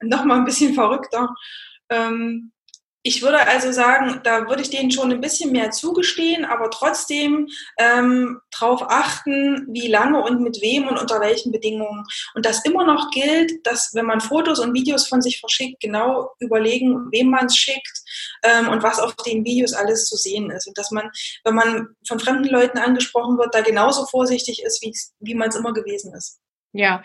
noch 0.00 0.24
mal 0.24 0.38
ein 0.38 0.44
bisschen 0.44 0.74
verrückter. 0.74 1.34
Ähm, 1.88 2.52
ich 3.06 3.20
würde 3.20 3.46
also 3.46 3.70
sagen, 3.70 4.20
da 4.24 4.48
würde 4.48 4.62
ich 4.62 4.70
denen 4.70 4.90
schon 4.90 5.12
ein 5.12 5.20
bisschen 5.20 5.52
mehr 5.52 5.70
zugestehen, 5.70 6.46
aber 6.46 6.70
trotzdem 6.70 7.48
ähm, 7.78 8.40
darauf 8.50 8.82
achten, 8.88 9.66
wie 9.68 9.88
lange 9.88 10.22
und 10.22 10.40
mit 10.40 10.62
wem 10.62 10.88
und 10.88 10.98
unter 10.98 11.20
welchen 11.20 11.52
Bedingungen. 11.52 12.06
Und 12.34 12.46
das 12.46 12.64
immer 12.64 12.86
noch 12.86 13.10
gilt, 13.10 13.66
dass 13.66 13.90
wenn 13.92 14.06
man 14.06 14.22
Fotos 14.22 14.58
und 14.58 14.72
Videos 14.72 15.06
von 15.06 15.20
sich 15.20 15.38
verschickt, 15.38 15.80
genau 15.80 16.30
überlegen, 16.38 17.08
wem 17.12 17.28
man 17.28 17.44
es 17.44 17.56
schickt 17.58 18.02
ähm, 18.42 18.68
und 18.68 18.82
was 18.82 18.98
auf 18.98 19.14
den 19.16 19.44
Videos 19.44 19.74
alles 19.74 20.06
zu 20.06 20.16
sehen 20.16 20.50
ist. 20.50 20.66
Und 20.66 20.78
dass 20.78 20.90
man, 20.90 21.10
wenn 21.44 21.54
man 21.54 21.88
von 22.08 22.18
fremden 22.18 22.48
Leuten 22.48 22.78
angesprochen 22.78 23.36
wird, 23.36 23.54
da 23.54 23.60
genauso 23.60 24.06
vorsichtig 24.06 24.62
ist, 24.62 24.82
wie, 25.20 25.34
man 25.34 25.50
es 25.50 25.56
immer 25.56 25.74
gewesen 25.74 26.14
ist. 26.14 26.40
Ja, 26.72 27.02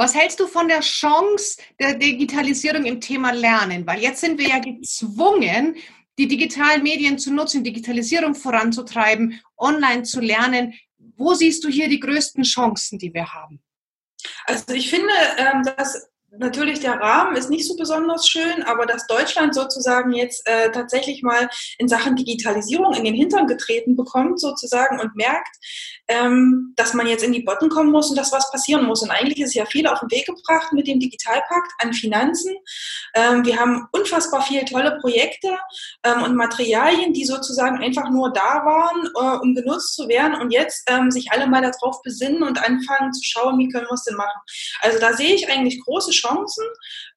was 0.00 0.14
hältst 0.14 0.40
du 0.40 0.46
von 0.46 0.66
der 0.66 0.80
Chance 0.80 1.60
der 1.78 1.92
Digitalisierung 1.92 2.86
im 2.86 3.02
Thema 3.02 3.32
Lernen? 3.32 3.86
Weil 3.86 4.00
jetzt 4.00 4.22
sind 4.22 4.38
wir 4.38 4.48
ja 4.48 4.58
gezwungen, 4.58 5.76
die 6.16 6.26
digitalen 6.26 6.82
Medien 6.82 7.18
zu 7.18 7.30
nutzen, 7.30 7.62
Digitalisierung 7.62 8.34
voranzutreiben, 8.34 9.38
online 9.58 10.04
zu 10.04 10.20
lernen. 10.20 10.72
Wo 11.16 11.34
siehst 11.34 11.62
du 11.64 11.68
hier 11.68 11.86
die 11.90 12.00
größten 12.00 12.44
Chancen, 12.44 12.98
die 12.98 13.12
wir 13.12 13.30
haben? 13.30 13.60
Also 14.46 14.72
ich 14.72 14.88
finde, 14.88 15.12
ähm, 15.36 15.64
dass 15.76 16.08
natürlich 16.38 16.80
der 16.80 17.00
Rahmen 17.00 17.36
ist 17.36 17.50
nicht 17.50 17.66
so 17.66 17.76
besonders 17.76 18.28
schön, 18.28 18.62
aber 18.62 18.86
dass 18.86 19.06
Deutschland 19.06 19.54
sozusagen 19.54 20.12
jetzt 20.12 20.46
äh, 20.46 20.70
tatsächlich 20.70 21.22
mal 21.22 21.48
in 21.78 21.88
Sachen 21.88 22.16
Digitalisierung 22.16 22.94
in 22.94 23.04
den 23.04 23.14
Hintern 23.14 23.46
getreten 23.46 23.96
bekommt 23.96 24.40
sozusagen 24.40 25.00
und 25.00 25.16
merkt, 25.16 25.56
ähm, 26.08 26.72
dass 26.76 26.94
man 26.94 27.06
jetzt 27.06 27.22
in 27.24 27.32
die 27.32 27.42
Botten 27.42 27.68
kommen 27.68 27.90
muss 27.90 28.10
und 28.10 28.16
dass 28.16 28.32
was 28.32 28.50
passieren 28.50 28.84
muss. 28.84 29.02
Und 29.02 29.10
eigentlich 29.10 29.40
ist 29.40 29.54
ja 29.54 29.64
viel 29.64 29.86
auf 29.86 30.00
den 30.00 30.10
Weg 30.10 30.26
gebracht 30.26 30.72
mit 30.72 30.86
dem 30.86 31.00
Digitalpakt 31.00 31.72
an 31.78 31.92
Finanzen. 31.92 32.54
Ähm, 33.14 33.44
wir 33.44 33.58
haben 33.58 33.88
unfassbar 33.92 34.42
viele 34.42 34.64
tolle 34.64 34.98
Projekte 35.00 35.48
ähm, 36.04 36.22
und 36.22 36.36
Materialien, 36.36 37.12
die 37.12 37.24
sozusagen 37.24 37.78
einfach 37.78 38.10
nur 38.10 38.32
da 38.32 38.64
waren, 38.64 39.06
äh, 39.06 39.42
um 39.42 39.54
genutzt 39.54 39.94
zu 39.94 40.08
werden 40.08 40.34
und 40.40 40.52
jetzt 40.52 40.88
ähm, 40.88 41.10
sich 41.10 41.30
alle 41.32 41.46
mal 41.46 41.62
darauf 41.62 42.02
besinnen 42.02 42.42
und 42.42 42.58
anfangen 42.58 43.12
zu 43.12 43.22
schauen, 43.22 43.58
wie 43.58 43.68
können 43.68 43.86
wir 43.86 43.94
es 43.94 44.04
denn 44.04 44.16
machen. 44.16 44.40
Also 44.80 44.98
da 44.98 45.12
sehe 45.12 45.34
ich 45.34 45.48
eigentlich 45.48 45.80
große 45.84 46.12
Chancen, 46.20 46.64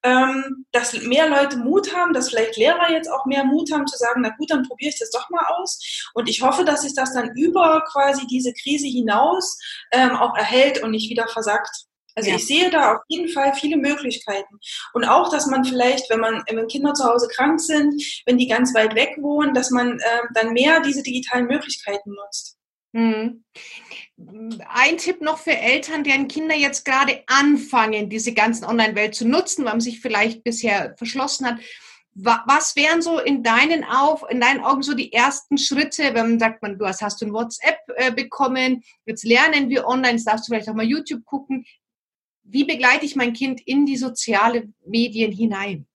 ähm, 0.03 0.65
dass 0.71 0.93
mehr 1.01 1.29
Leute 1.29 1.57
Mut 1.57 1.95
haben, 1.95 2.13
dass 2.13 2.29
vielleicht 2.29 2.57
Lehrer 2.57 2.91
jetzt 2.91 3.09
auch 3.09 3.25
mehr 3.25 3.43
Mut 3.43 3.71
haben 3.71 3.87
zu 3.87 3.97
sagen, 3.97 4.21
na 4.21 4.29
gut, 4.37 4.51
dann 4.51 4.67
probiere 4.67 4.89
ich 4.89 4.99
das 4.99 5.11
doch 5.11 5.29
mal 5.29 5.45
aus. 5.57 6.09
Und 6.13 6.29
ich 6.29 6.41
hoffe, 6.41 6.65
dass 6.65 6.81
sich 6.81 6.95
das 6.95 7.13
dann 7.13 7.35
über 7.35 7.83
quasi 7.91 8.25
diese 8.27 8.53
Krise 8.53 8.87
hinaus 8.87 9.57
ähm, 9.91 10.15
auch 10.15 10.35
erhält 10.35 10.81
und 10.83 10.91
nicht 10.91 11.09
wieder 11.09 11.27
versagt. 11.27 11.85
Also 12.15 12.29
ja. 12.29 12.35
ich 12.35 12.45
sehe 12.45 12.69
da 12.69 12.93
auf 12.93 13.01
jeden 13.07 13.29
Fall 13.29 13.53
viele 13.55 13.77
Möglichkeiten. 13.77 14.59
Und 14.93 15.05
auch, 15.05 15.29
dass 15.29 15.47
man 15.47 15.65
vielleicht, 15.65 16.09
wenn 16.09 16.19
man, 16.19 16.43
wenn 16.47 16.67
Kinder 16.67 16.93
zu 16.93 17.05
Hause 17.05 17.27
krank 17.27 17.59
sind, 17.59 18.01
wenn 18.25 18.37
die 18.37 18.47
ganz 18.47 18.73
weit 18.75 18.95
weg 18.95 19.17
wohnen, 19.19 19.53
dass 19.53 19.71
man 19.71 19.99
äh, 19.99 20.21
dann 20.35 20.53
mehr 20.53 20.81
diese 20.81 21.03
digitalen 21.03 21.47
Möglichkeiten 21.47 22.11
nutzt. 22.11 22.57
Mhm. 22.93 23.43
Ein 24.69 24.97
Tipp 24.97 25.21
noch 25.21 25.39
für 25.39 25.57
Eltern, 25.57 26.03
deren 26.03 26.27
Kinder 26.27 26.55
jetzt 26.55 26.85
gerade 26.85 27.23
anfangen, 27.27 28.09
diese 28.09 28.33
ganzen 28.33 28.65
Online-Welt 28.65 29.15
zu 29.15 29.27
nutzen, 29.27 29.65
weil 29.65 29.73
man 29.73 29.81
sich 29.81 29.99
vielleicht 29.99 30.43
bisher 30.43 30.95
verschlossen 30.97 31.47
hat. 31.47 31.59
Was 32.15 32.75
wären 32.75 33.01
so 33.01 33.17
in 33.19 33.41
deinen, 33.41 33.83
Auf, 33.83 34.23
in 34.29 34.39
deinen 34.39 34.63
Augen 34.63 34.83
so 34.83 34.93
die 34.93 35.11
ersten 35.11 35.57
Schritte, 35.57 36.13
wenn 36.13 36.29
man 36.29 36.39
sagt, 36.39 36.63
du 36.63 36.85
hast, 36.85 37.01
hast 37.01 37.19
du 37.19 37.25
ein 37.25 37.33
WhatsApp 37.33 37.79
äh, 37.95 38.11
bekommen, 38.11 38.83
jetzt 39.07 39.23
lernen 39.23 39.69
wir 39.69 39.87
online, 39.87 40.11
jetzt 40.11 40.27
darfst 40.27 40.47
du 40.47 40.51
vielleicht 40.51 40.69
auch 40.69 40.75
mal 40.75 40.85
YouTube 40.85 41.25
gucken. 41.25 41.65
Wie 42.43 42.65
begleite 42.65 43.05
ich 43.05 43.15
mein 43.15 43.33
Kind 43.33 43.61
in 43.61 43.87
die 43.87 43.97
soziale 43.97 44.71
Medien 44.85 45.31
hinein? 45.31 45.87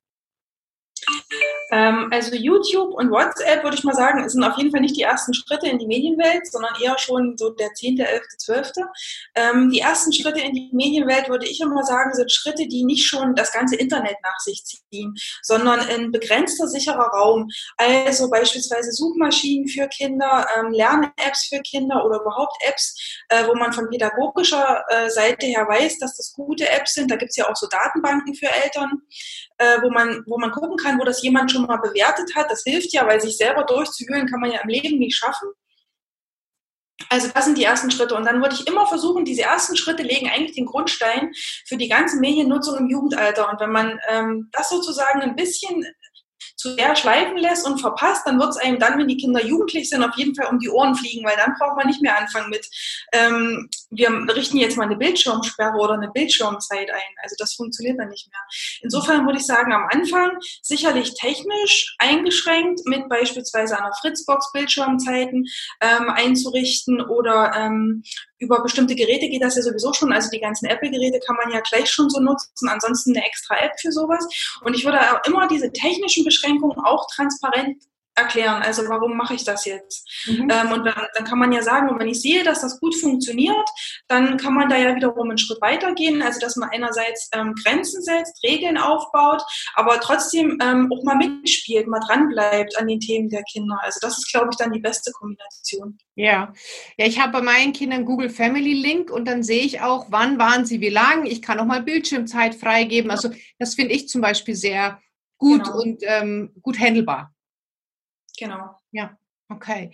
Ähm, 1.70 2.08
also 2.10 2.34
YouTube 2.34 2.94
und 2.94 3.10
WhatsApp, 3.10 3.62
würde 3.62 3.76
ich 3.76 3.84
mal 3.84 3.94
sagen, 3.94 4.26
sind 4.28 4.42
auf 4.42 4.56
jeden 4.56 4.70
Fall 4.70 4.80
nicht 4.80 4.96
die 4.96 5.02
ersten 5.02 5.34
Schritte 5.34 5.68
in 5.68 5.78
die 5.78 5.86
Medienwelt, 5.86 6.50
sondern 6.50 6.74
eher 6.82 6.98
schon 6.98 7.36
so 7.36 7.50
der 7.50 7.72
10., 7.74 7.98
11., 7.98 8.22
12. 8.38 8.72
Ähm, 9.34 9.70
die 9.70 9.80
ersten 9.80 10.12
Schritte 10.12 10.40
in 10.40 10.54
die 10.54 10.70
Medienwelt, 10.72 11.28
würde 11.28 11.46
ich 11.46 11.60
immer 11.60 11.84
sagen, 11.84 12.14
sind 12.14 12.32
Schritte, 12.32 12.66
die 12.66 12.84
nicht 12.84 13.06
schon 13.06 13.34
das 13.34 13.52
ganze 13.52 13.76
Internet 13.76 14.16
nach 14.22 14.38
sich 14.38 14.64
ziehen, 14.64 15.14
sondern 15.42 15.80
ein 15.80 16.10
begrenzter, 16.10 16.68
sicherer 16.68 17.08
Raum. 17.08 17.48
Also 17.76 18.30
beispielsweise 18.30 18.92
Suchmaschinen 18.92 19.68
für 19.68 19.88
Kinder, 19.88 20.46
ähm, 20.58 20.72
Lern-Apps 20.72 21.48
für 21.48 21.60
Kinder 21.60 22.04
oder 22.04 22.20
überhaupt 22.20 22.56
Apps, 22.66 22.96
äh, 23.28 23.46
wo 23.46 23.54
man 23.54 23.72
von 23.72 23.90
pädagogischer 23.90 24.84
äh, 24.88 25.10
Seite 25.10 25.46
her 25.46 25.66
weiß, 25.68 25.98
dass 25.98 26.16
das 26.16 26.32
gute 26.32 26.68
Apps 26.68 26.94
sind. 26.94 27.10
Da 27.10 27.16
gibt 27.16 27.30
es 27.30 27.36
ja 27.36 27.48
auch 27.48 27.56
so 27.56 27.66
Datenbanken 27.66 28.34
für 28.34 28.46
Eltern, 28.46 29.02
äh, 29.58 29.82
wo, 29.82 29.90
man, 29.90 30.22
wo 30.26 30.38
man 30.38 30.50
gucken 30.50 30.76
kann, 30.76 30.98
wo 30.98 31.04
das 31.04 31.22
jemand 31.22 31.50
schon 31.52 31.66
mal 31.66 31.76
bewertet 31.76 32.34
hat. 32.34 32.50
Das 32.50 32.62
hilft 32.62 32.92
ja, 32.92 33.06
weil 33.06 33.20
sich 33.20 33.36
selber 33.36 33.64
durchzuwühlen 33.64 34.28
kann 34.28 34.40
man 34.40 34.50
ja 34.50 34.60
im 34.60 34.68
Leben 34.68 34.98
nicht 34.98 35.16
schaffen. 35.16 35.48
Also 37.10 37.28
das 37.32 37.44
sind 37.44 37.58
die 37.58 37.64
ersten 37.64 37.90
Schritte. 37.90 38.14
Und 38.14 38.24
dann 38.24 38.40
würde 38.42 38.54
ich 38.54 38.66
immer 38.66 38.86
versuchen, 38.86 39.24
diese 39.24 39.42
ersten 39.42 39.76
Schritte 39.76 40.02
legen 40.02 40.28
eigentlich 40.28 40.56
den 40.56 40.66
Grundstein 40.66 41.32
für 41.66 41.76
die 41.76 41.88
ganze 41.88 42.18
Mediennutzung 42.18 42.76
im 42.76 42.88
Jugendalter. 42.88 43.50
Und 43.50 43.60
wenn 43.60 43.70
man 43.70 44.00
ähm, 44.08 44.48
das 44.52 44.68
sozusagen 44.68 45.20
ein 45.20 45.36
bisschen 45.36 45.84
zu 46.56 46.74
sehr 46.74 46.96
schleifen 46.96 47.36
lässt 47.36 47.66
und 47.66 47.80
verpasst, 47.80 48.26
dann 48.26 48.38
wird 48.38 48.50
es 48.50 48.56
einem 48.56 48.78
dann, 48.78 48.98
wenn 48.98 49.08
die 49.08 49.16
Kinder 49.16 49.44
jugendlich 49.44 49.88
sind, 49.88 50.02
auf 50.02 50.16
jeden 50.16 50.34
Fall 50.34 50.48
um 50.48 50.58
die 50.58 50.68
Ohren 50.68 50.94
fliegen, 50.96 51.24
weil 51.24 51.36
dann 51.36 51.54
braucht 51.58 51.76
man 51.76 51.86
nicht 51.86 52.02
mehr 52.02 52.18
anfangen 52.18 52.50
mit, 52.50 52.68
ähm, 53.12 53.70
wir 53.90 54.10
richten 54.34 54.58
jetzt 54.58 54.76
mal 54.76 54.84
eine 54.84 54.96
Bildschirmsperre 54.96 55.76
oder 55.76 55.94
eine 55.94 56.10
Bildschirmzeit 56.10 56.90
ein. 56.90 57.14
Also 57.22 57.36
das 57.38 57.54
funktioniert 57.54 57.98
dann 57.98 58.08
nicht 58.08 58.28
mehr. 58.28 58.40
Insofern 58.82 59.24
würde 59.24 59.38
ich 59.38 59.46
sagen, 59.46 59.72
am 59.72 59.86
Anfang 59.90 60.38
sicherlich 60.62 61.14
technisch 61.14 61.94
eingeschränkt 61.98 62.80
mit 62.84 63.08
beispielsweise 63.08 63.78
einer 63.78 63.92
Fritzbox 64.00 64.52
Bildschirmzeiten 64.52 65.46
ähm, 65.80 66.10
einzurichten 66.10 67.00
oder 67.00 67.52
ähm, 67.56 68.02
über 68.38 68.62
bestimmte 68.62 68.94
Geräte 68.94 69.28
geht 69.28 69.42
das 69.42 69.56
ja 69.56 69.62
sowieso 69.62 69.92
schon. 69.92 70.12
Also 70.12 70.30
die 70.30 70.40
ganzen 70.40 70.66
Apple-Geräte 70.66 71.20
kann 71.26 71.36
man 71.36 71.52
ja 71.52 71.60
gleich 71.60 71.90
schon 71.90 72.10
so 72.10 72.20
nutzen. 72.20 72.68
Ansonsten 72.68 73.16
eine 73.16 73.26
extra 73.26 73.56
App 73.56 73.72
für 73.80 73.90
sowas. 73.90 74.26
Und 74.62 74.74
ich 74.74 74.84
würde 74.84 75.00
auch 75.00 75.24
immer 75.26 75.48
diese 75.48 75.72
technischen 75.72 76.24
Beschränkungen 76.24 76.78
auch 76.84 77.06
transparent 77.14 77.82
erklären. 78.18 78.62
Also 78.62 78.88
warum 78.88 79.16
mache 79.16 79.34
ich 79.34 79.44
das 79.44 79.64
jetzt? 79.64 80.08
Mhm. 80.26 80.48
Ähm, 80.50 80.72
und 80.72 80.84
dann, 80.84 81.06
dann, 81.14 81.24
kann 81.24 81.38
man 81.38 81.52
ja 81.52 81.62
sagen, 81.62 81.88
und 81.88 81.98
wenn 81.98 82.08
ich 82.08 82.20
sehe, 82.20 82.44
dass 82.44 82.60
das 82.60 82.80
gut 82.80 82.94
funktioniert, 82.94 83.68
dann 84.08 84.36
kann 84.36 84.54
man 84.54 84.68
da 84.68 84.76
ja 84.76 84.94
wiederum 84.94 85.28
einen 85.28 85.38
Schritt 85.38 85.60
weitergehen. 85.60 86.22
Also 86.22 86.40
dass 86.40 86.56
man 86.56 86.70
einerseits 86.70 87.28
ähm, 87.32 87.54
Grenzen 87.54 88.02
setzt, 88.02 88.42
Regeln 88.44 88.78
aufbaut, 88.78 89.42
aber 89.74 90.00
trotzdem 90.00 90.58
ähm, 90.62 90.90
auch 90.92 91.02
mal 91.04 91.16
mitspielt, 91.16 91.86
mal 91.86 92.00
dranbleibt 92.00 92.76
an 92.78 92.86
den 92.86 93.00
Themen 93.00 93.28
der 93.28 93.42
Kinder. 93.44 93.78
Also 93.82 93.98
das 94.00 94.18
ist, 94.18 94.30
glaube 94.30 94.48
ich, 94.50 94.56
dann 94.56 94.72
die 94.72 94.80
beste 94.80 95.12
Kombination. 95.12 95.98
Ja, 96.14 96.52
ja, 96.96 97.06
ich 97.06 97.20
habe 97.20 97.32
bei 97.32 97.42
meinen 97.42 97.72
Kindern 97.72 98.04
Google 98.04 98.30
Family 98.30 98.72
Link 98.72 99.10
und 99.10 99.26
dann 99.26 99.44
sehe 99.44 99.62
ich 99.62 99.80
auch, 99.82 100.06
wann 100.10 100.38
waren 100.38 100.64
sie 100.64 100.80
wie 100.80 100.88
lang. 100.88 101.26
Ich 101.26 101.42
kann 101.42 101.60
auch 101.60 101.64
mal 101.64 101.82
Bildschirmzeit 101.82 102.56
freigeben. 102.56 103.10
Also 103.10 103.30
das 103.58 103.76
finde 103.76 103.94
ich 103.94 104.08
zum 104.08 104.20
Beispiel 104.20 104.56
sehr 104.56 105.00
gut 105.38 105.64
genau. 105.64 105.80
und 105.80 106.02
ähm, 106.02 106.52
gut 106.60 106.78
handelbar. 106.78 107.32
Genau. 108.38 108.76
Ja, 108.92 109.16
okay. 109.48 109.90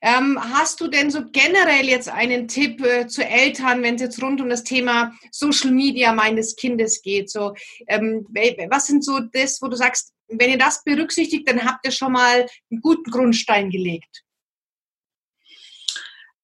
Ähm, 0.00 0.38
hast 0.40 0.80
du 0.80 0.86
denn 0.86 1.10
so 1.10 1.24
generell 1.32 1.86
jetzt 1.86 2.08
einen 2.08 2.46
Tipp 2.46 2.80
äh, 2.84 3.08
zu 3.08 3.24
Eltern, 3.24 3.82
wenn 3.82 3.96
es 3.96 4.02
jetzt 4.02 4.22
rund 4.22 4.40
um 4.40 4.48
das 4.48 4.62
Thema 4.62 5.12
Social 5.32 5.72
Media 5.72 6.12
meines 6.12 6.54
Kindes 6.54 7.02
geht? 7.02 7.30
So, 7.30 7.54
ähm, 7.88 8.26
was 8.70 8.86
sind 8.86 9.04
so 9.04 9.18
das, 9.18 9.60
wo 9.60 9.66
du 9.66 9.76
sagst, 9.76 10.14
wenn 10.28 10.50
ihr 10.50 10.58
das 10.58 10.84
berücksichtigt, 10.84 11.48
dann 11.48 11.64
habt 11.64 11.84
ihr 11.84 11.90
schon 11.90 12.12
mal 12.12 12.46
einen 12.70 12.80
guten 12.80 13.10
Grundstein 13.10 13.70
gelegt? 13.70 14.22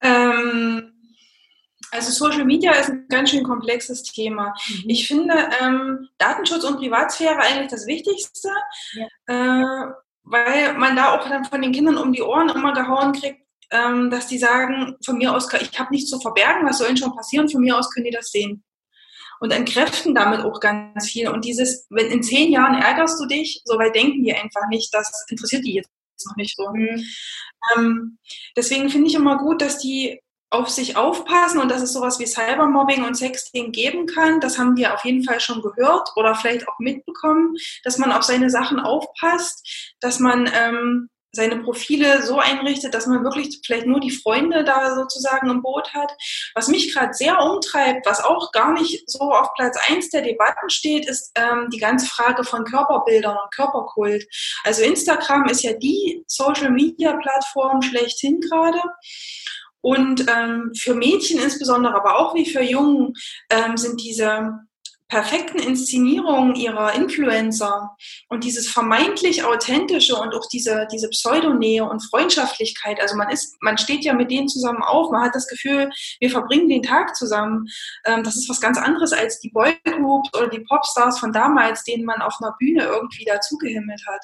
Ähm, 0.00 0.90
also 1.92 2.10
Social 2.10 2.44
Media 2.44 2.72
ist 2.72 2.90
ein 2.90 3.06
ganz 3.08 3.30
schön 3.30 3.44
komplexes 3.44 4.02
Thema. 4.02 4.52
Mhm. 4.68 4.90
Ich 4.90 5.06
finde 5.06 5.48
ähm, 5.60 6.08
Datenschutz 6.18 6.64
und 6.64 6.78
Privatsphäre 6.78 7.38
eigentlich 7.38 7.70
das 7.70 7.86
Wichtigste. 7.86 8.50
Ja. 8.94 9.06
Äh, 9.86 9.92
weil 10.24 10.74
man 10.74 10.96
da 10.96 11.14
auch 11.14 11.28
dann 11.28 11.44
von 11.44 11.62
den 11.62 11.72
Kindern 11.72 11.98
um 11.98 12.12
die 12.12 12.22
Ohren 12.22 12.48
immer 12.48 12.72
gehauen 12.72 13.12
kriegt, 13.12 13.40
ähm, 13.70 14.10
dass 14.10 14.26
die 14.26 14.38
sagen, 14.38 14.96
von 15.04 15.18
mir 15.18 15.34
aus, 15.34 15.52
ich 15.52 15.78
habe 15.78 15.92
nichts 15.92 16.10
zu 16.10 16.18
verbergen, 16.20 16.66
was 16.66 16.78
soll 16.78 16.88
denn 16.88 16.96
schon 16.96 17.14
passieren, 17.14 17.48
von 17.48 17.60
mir 17.60 17.78
aus 17.78 17.90
können 17.90 18.04
die 18.04 18.10
das 18.10 18.30
sehen. 18.30 18.64
Und 19.40 19.52
entkräften 19.52 20.14
damit 20.14 20.40
auch 20.40 20.60
ganz 20.60 21.10
viel. 21.10 21.28
Und 21.28 21.44
dieses, 21.44 21.86
wenn 21.90 22.06
in 22.06 22.22
zehn 22.22 22.52
Jahren 22.52 22.80
ärgerst 22.80 23.20
du 23.20 23.26
dich, 23.26 23.60
so 23.64 23.78
weit 23.78 23.94
denken 23.94 24.22
die 24.22 24.32
einfach 24.32 24.68
nicht, 24.70 24.94
das 24.94 25.10
interessiert 25.28 25.64
die 25.64 25.74
jetzt 25.74 25.90
noch 26.26 26.36
nicht 26.36 26.56
so. 26.56 26.70
Mhm. 26.72 27.04
Ähm, 27.76 28.18
deswegen 28.56 28.88
finde 28.88 29.08
ich 29.08 29.14
immer 29.14 29.36
gut, 29.38 29.60
dass 29.60 29.78
die 29.78 30.20
auf 30.50 30.68
sich 30.68 30.96
aufpassen 30.96 31.60
und 31.60 31.70
dass 31.70 31.82
es 31.82 31.92
sowas 31.92 32.18
wie 32.18 32.26
Cybermobbing 32.26 33.04
und 33.04 33.16
Sexting 33.16 33.72
geben 33.72 34.06
kann. 34.06 34.40
Das 34.40 34.58
haben 34.58 34.76
wir 34.76 34.94
auf 34.94 35.04
jeden 35.04 35.24
Fall 35.24 35.40
schon 35.40 35.62
gehört 35.62 36.08
oder 36.16 36.34
vielleicht 36.34 36.68
auch 36.68 36.78
mitbekommen, 36.78 37.56
dass 37.82 37.98
man 37.98 38.12
auf 38.12 38.22
seine 38.22 38.50
Sachen 38.50 38.78
aufpasst, 38.78 39.96
dass 40.00 40.20
man 40.20 40.48
ähm, 40.54 41.08
seine 41.34 41.56
Profile 41.58 42.22
so 42.22 42.38
einrichtet, 42.38 42.94
dass 42.94 43.06
man 43.06 43.24
wirklich 43.24 43.60
vielleicht 43.64 43.86
nur 43.86 44.00
die 44.00 44.10
Freunde 44.10 44.64
da 44.64 44.94
sozusagen 44.94 45.50
im 45.50 45.62
Boot 45.62 45.92
hat. 45.92 46.12
Was 46.54 46.68
mich 46.68 46.94
gerade 46.94 47.12
sehr 47.12 47.40
umtreibt, 47.40 48.06
was 48.06 48.22
auch 48.22 48.52
gar 48.52 48.72
nicht 48.72 49.10
so 49.10 49.32
auf 49.32 49.52
Platz 49.54 49.76
eins 49.88 50.10
der 50.10 50.22
Debatten 50.22 50.70
steht, 50.70 51.06
ist 51.06 51.32
ähm, 51.34 51.68
die 51.72 51.78
ganze 51.78 52.06
Frage 52.06 52.44
von 52.44 52.64
Körperbildern 52.64 53.36
und 53.36 53.54
Körperkult. 53.54 54.24
Also 54.62 54.82
Instagram 54.82 55.46
ist 55.46 55.62
ja 55.62 55.72
die 55.74 56.22
Social-Media-Plattform 56.26 57.82
schlechthin 57.82 58.40
gerade. 58.40 58.80
Und 59.84 60.24
ähm, 60.34 60.72
für 60.74 60.94
Mädchen 60.94 61.38
insbesondere, 61.38 61.94
aber 61.94 62.18
auch 62.18 62.34
wie 62.34 62.46
für 62.46 62.62
Jungen, 62.62 63.12
ähm, 63.50 63.76
sind 63.76 64.00
diese 64.00 64.60
perfekten 65.08 65.58
Inszenierungen 65.58 66.54
ihrer 66.54 66.94
Influencer 66.94 67.94
und 68.28 68.42
dieses 68.42 68.68
vermeintlich 68.68 69.44
authentische 69.44 70.16
und 70.16 70.34
auch 70.34 70.48
diese, 70.50 70.88
diese 70.90 71.08
Pseudonähe 71.08 71.84
und 71.84 72.00
Freundschaftlichkeit. 72.00 73.00
Also 73.00 73.14
man 73.16 73.28
ist, 73.28 73.56
man 73.60 73.76
steht 73.76 74.04
ja 74.04 74.14
mit 74.14 74.30
denen 74.30 74.48
zusammen 74.48 74.82
auf, 74.82 75.10
man 75.10 75.22
hat 75.22 75.34
das 75.34 75.46
Gefühl, 75.46 75.90
wir 76.20 76.30
verbringen 76.30 76.68
den 76.68 76.82
Tag 76.82 77.14
zusammen. 77.14 77.66
Ähm, 78.06 78.24
das 78.24 78.36
ist 78.36 78.48
was 78.48 78.60
ganz 78.60 78.78
anderes 78.78 79.12
als 79.12 79.38
die 79.40 79.50
Boygroups 79.50 80.30
oder 80.34 80.48
die 80.48 80.60
Popstars 80.60 81.18
von 81.18 81.32
damals, 81.32 81.84
denen 81.84 82.04
man 82.04 82.22
auf 82.22 82.34
einer 82.40 82.54
Bühne 82.58 82.84
irgendwie 82.84 83.24
dazugehimmelt 83.24 84.02
hat. 84.06 84.22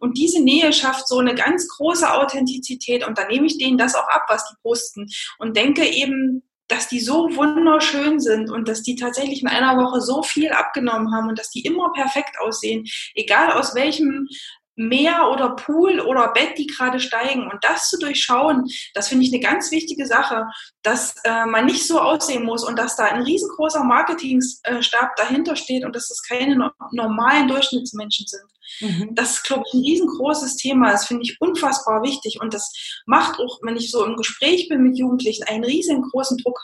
Und 0.00 0.16
diese 0.16 0.42
Nähe 0.42 0.72
schafft 0.72 1.08
so 1.08 1.18
eine 1.18 1.34
ganz 1.34 1.68
große 1.68 2.10
Authentizität 2.10 3.06
und 3.06 3.18
da 3.18 3.26
nehme 3.26 3.46
ich 3.46 3.58
denen 3.58 3.76
das 3.76 3.94
auch 3.94 4.08
ab, 4.08 4.24
was 4.28 4.48
die 4.48 4.56
posten 4.62 5.06
und 5.38 5.56
denke 5.56 5.86
eben, 5.86 6.42
dass 6.72 6.88
die 6.88 7.00
so 7.00 7.28
wunderschön 7.36 8.18
sind 8.18 8.50
und 8.50 8.66
dass 8.66 8.82
die 8.82 8.96
tatsächlich 8.96 9.42
in 9.42 9.48
einer 9.48 9.76
Woche 9.76 10.00
so 10.00 10.22
viel 10.22 10.50
abgenommen 10.50 11.14
haben 11.14 11.28
und 11.28 11.38
dass 11.38 11.50
die 11.50 11.60
immer 11.60 11.92
perfekt 11.92 12.36
aussehen, 12.40 12.86
egal 13.14 13.52
aus 13.52 13.74
welchem 13.74 14.28
Meer 14.74 15.30
oder 15.30 15.50
Pool 15.50 16.00
oder 16.00 16.32
Bett, 16.32 16.56
die 16.56 16.66
gerade 16.66 16.98
steigen. 16.98 17.50
Und 17.50 17.62
das 17.62 17.88
zu 17.88 17.98
durchschauen, 17.98 18.64
das 18.94 19.08
finde 19.08 19.24
ich 19.24 19.32
eine 19.32 19.42
ganz 19.42 19.70
wichtige 19.70 20.06
Sache, 20.06 20.46
dass 20.82 21.14
äh, 21.24 21.46
man 21.46 21.66
nicht 21.66 21.86
so 21.86 22.00
aussehen 22.00 22.44
muss 22.44 22.64
und 22.64 22.78
dass 22.78 22.96
da 22.96 23.04
ein 23.04 23.22
riesengroßer 23.22 23.84
Marketingstab 23.84 25.16
dahinter 25.16 25.56
steht 25.56 25.84
und 25.84 25.94
dass 25.94 26.08
das 26.08 26.22
keine 26.22 26.56
no 26.56 26.70
normalen 26.92 27.48
Durchschnittsmenschen 27.48 28.26
sind. 28.26 28.52
Mhm. 28.80 29.14
Das 29.14 29.34
ist, 29.34 29.44
glaube 29.44 29.64
ich, 29.66 29.74
ein 29.74 29.84
riesengroßes 29.84 30.56
Thema. 30.56 30.90
Das 30.90 31.06
finde 31.06 31.24
ich 31.24 31.36
unfassbar 31.40 32.02
wichtig. 32.02 32.38
Und 32.40 32.54
das 32.54 32.72
macht 33.06 33.38
auch, 33.38 33.58
wenn 33.62 33.76
ich 33.76 33.90
so 33.90 34.04
im 34.04 34.16
Gespräch 34.16 34.68
bin 34.68 34.82
mit 34.82 34.96
Jugendlichen, 34.96 35.44
einen 35.44 35.64
riesengroßen 35.64 36.38
Druck 36.38 36.58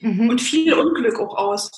mhm. 0.00 0.28
und 0.28 0.40
viel 0.40 0.74
Unglück 0.74 1.20
auch 1.20 1.36
aus. 1.36 1.70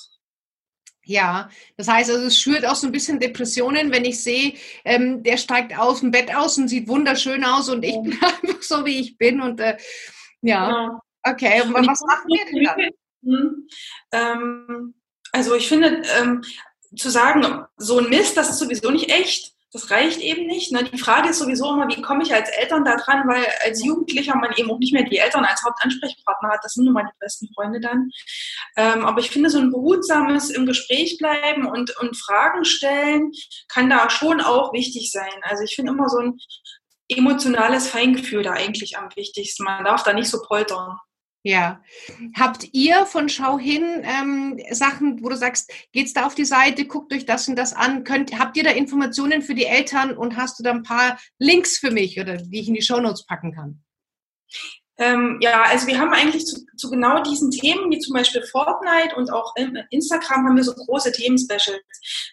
Ja, 1.09 1.49
das 1.75 1.87
heißt, 1.87 2.11
also 2.11 2.27
es 2.27 2.39
schürt 2.39 2.67
auch 2.67 2.75
so 2.75 2.85
ein 2.85 2.91
bisschen 2.91 3.19
Depressionen, 3.19 3.91
wenn 3.91 4.05
ich 4.05 4.21
sehe, 4.23 4.53
ähm, 4.85 5.23
der 5.23 5.37
steigt 5.37 5.75
aus 5.75 6.01
dem 6.01 6.11
Bett 6.11 6.35
aus 6.35 6.59
und 6.59 6.67
sieht 6.67 6.87
wunderschön 6.87 7.43
aus 7.43 7.67
und 7.67 7.81
ich 7.83 7.99
bin 7.99 8.11
einfach 8.21 8.61
so, 8.61 8.85
wie 8.85 8.99
ich 8.99 9.17
bin. 9.17 9.41
Und 9.41 9.59
äh, 9.59 9.75
ja. 10.41 10.69
ja. 10.69 10.99
okay, 11.23 11.63
und, 11.63 11.73
und 11.73 11.87
was 11.87 12.01
machen 12.01 12.27
wir 12.27 12.45
denn 12.45 12.63
dann? 12.63 12.89
Hm, 13.23 13.67
ähm, 14.11 14.93
also 15.31 15.55
ich 15.55 15.67
finde, 15.67 16.03
ähm, 16.21 16.43
zu 16.95 17.09
sagen, 17.09 17.65
so 17.77 17.97
ein 17.97 18.09
Mist, 18.09 18.37
das 18.37 18.51
ist 18.51 18.59
sowieso 18.59 18.91
nicht 18.91 19.09
echt, 19.09 19.55
das 19.71 19.91
reicht 19.91 20.19
eben 20.21 20.47
nicht. 20.47 20.71
Ne? 20.71 20.83
Die 20.83 20.97
Frage 20.97 21.29
ist 21.29 21.37
sowieso 21.37 21.73
immer, 21.73 21.87
wie 21.87 22.01
komme 22.01 22.23
ich 22.23 22.33
als 22.33 22.49
Eltern 22.49 22.83
da 22.83 22.95
dran, 22.95 23.27
weil 23.27 23.45
als 23.63 23.83
Jugendlicher 23.83 24.35
man 24.35 24.51
eben 24.55 24.71
auch 24.71 24.79
nicht 24.79 24.93
mehr 24.93 25.03
die 25.03 25.17
Eltern 25.17 25.45
als 25.45 25.63
Hauptansprechpartner 25.63 26.49
hat. 26.49 26.63
Das 26.63 26.73
sind 26.73 26.85
nun 26.85 26.93
mal 26.93 27.03
die 27.03 27.19
besten 27.19 27.47
Freunde 27.53 27.79
dann. 27.79 28.09
Ähm, 28.77 29.05
aber 29.05 29.19
ich 29.19 29.29
finde, 29.29 29.51
so 29.51 29.59
ein 29.59 29.71
behutsames 29.71 30.49
im 30.49 30.65
Gespräch 30.65 31.17
bleiben 31.19 31.67
und, 31.67 31.95
und 31.99 32.17
Fragen 32.17 32.65
stellen 32.65 33.31
kann 33.67 33.89
da 33.89 34.09
schon 34.09 34.41
auch 34.41 34.73
wichtig 34.73 35.11
sein. 35.11 35.39
Also 35.43 35.63
ich 35.63 35.75
finde 35.75 35.91
immer 35.91 36.09
so 36.09 36.17
ein 36.17 36.39
emotionales 37.07 37.87
Feingefühl 37.89 38.41
da 38.41 38.53
eigentlich 38.53 38.97
am 38.97 39.09
wichtigsten. 39.15 39.65
Man 39.65 39.83
darf 39.83 40.01
da 40.01 40.13
nicht 40.13 40.29
so 40.29 40.41
poltern. 40.41 40.97
Ja. 41.43 41.81
Habt 42.37 42.67
ihr 42.73 43.05
von 43.05 43.29
Schau 43.29 43.57
hin 43.57 44.03
ähm, 44.03 44.59
Sachen, 44.71 45.23
wo 45.23 45.29
du 45.29 45.37
sagst, 45.37 45.71
geht's 45.93 46.13
da 46.13 46.25
auf 46.25 46.35
die 46.35 46.45
Seite, 46.45 46.85
guckt 46.85 47.13
euch 47.13 47.25
das 47.25 47.47
und 47.47 47.55
das 47.55 47.73
an? 47.73 48.03
Könnt, 48.03 48.37
habt 48.37 48.57
ihr 48.57 48.63
da 48.63 48.71
Informationen 48.71 49.41
für 49.41 49.55
die 49.55 49.65
Eltern 49.65 50.17
und 50.17 50.35
hast 50.35 50.59
du 50.59 50.63
da 50.63 50.71
ein 50.71 50.83
paar 50.83 51.17
Links 51.37 51.77
für 51.77 51.91
mich 51.91 52.19
oder 52.19 52.37
die 52.37 52.59
ich 52.59 52.67
in 52.67 52.73
die 52.73 52.81
Shownotes 52.81 53.25
packen 53.25 53.53
kann? 53.53 53.83
Ähm, 54.99 55.37
ja, 55.39 55.63
also 55.63 55.87
wir 55.87 55.97
haben 55.97 56.11
eigentlich 56.11 56.45
zu, 56.45 56.65
zu, 56.75 56.89
genau 56.89 57.23
diesen 57.23 57.51
Themen, 57.51 57.89
wie 57.89 57.99
zum 57.99 58.13
Beispiel 58.13 58.43
Fortnite 58.43 59.15
und 59.15 59.31
auch 59.31 59.53
Instagram, 59.91 60.45
haben 60.45 60.57
wir 60.57 60.63
so 60.63 60.73
große 60.73 61.13
Themen-Specials. 61.13 61.79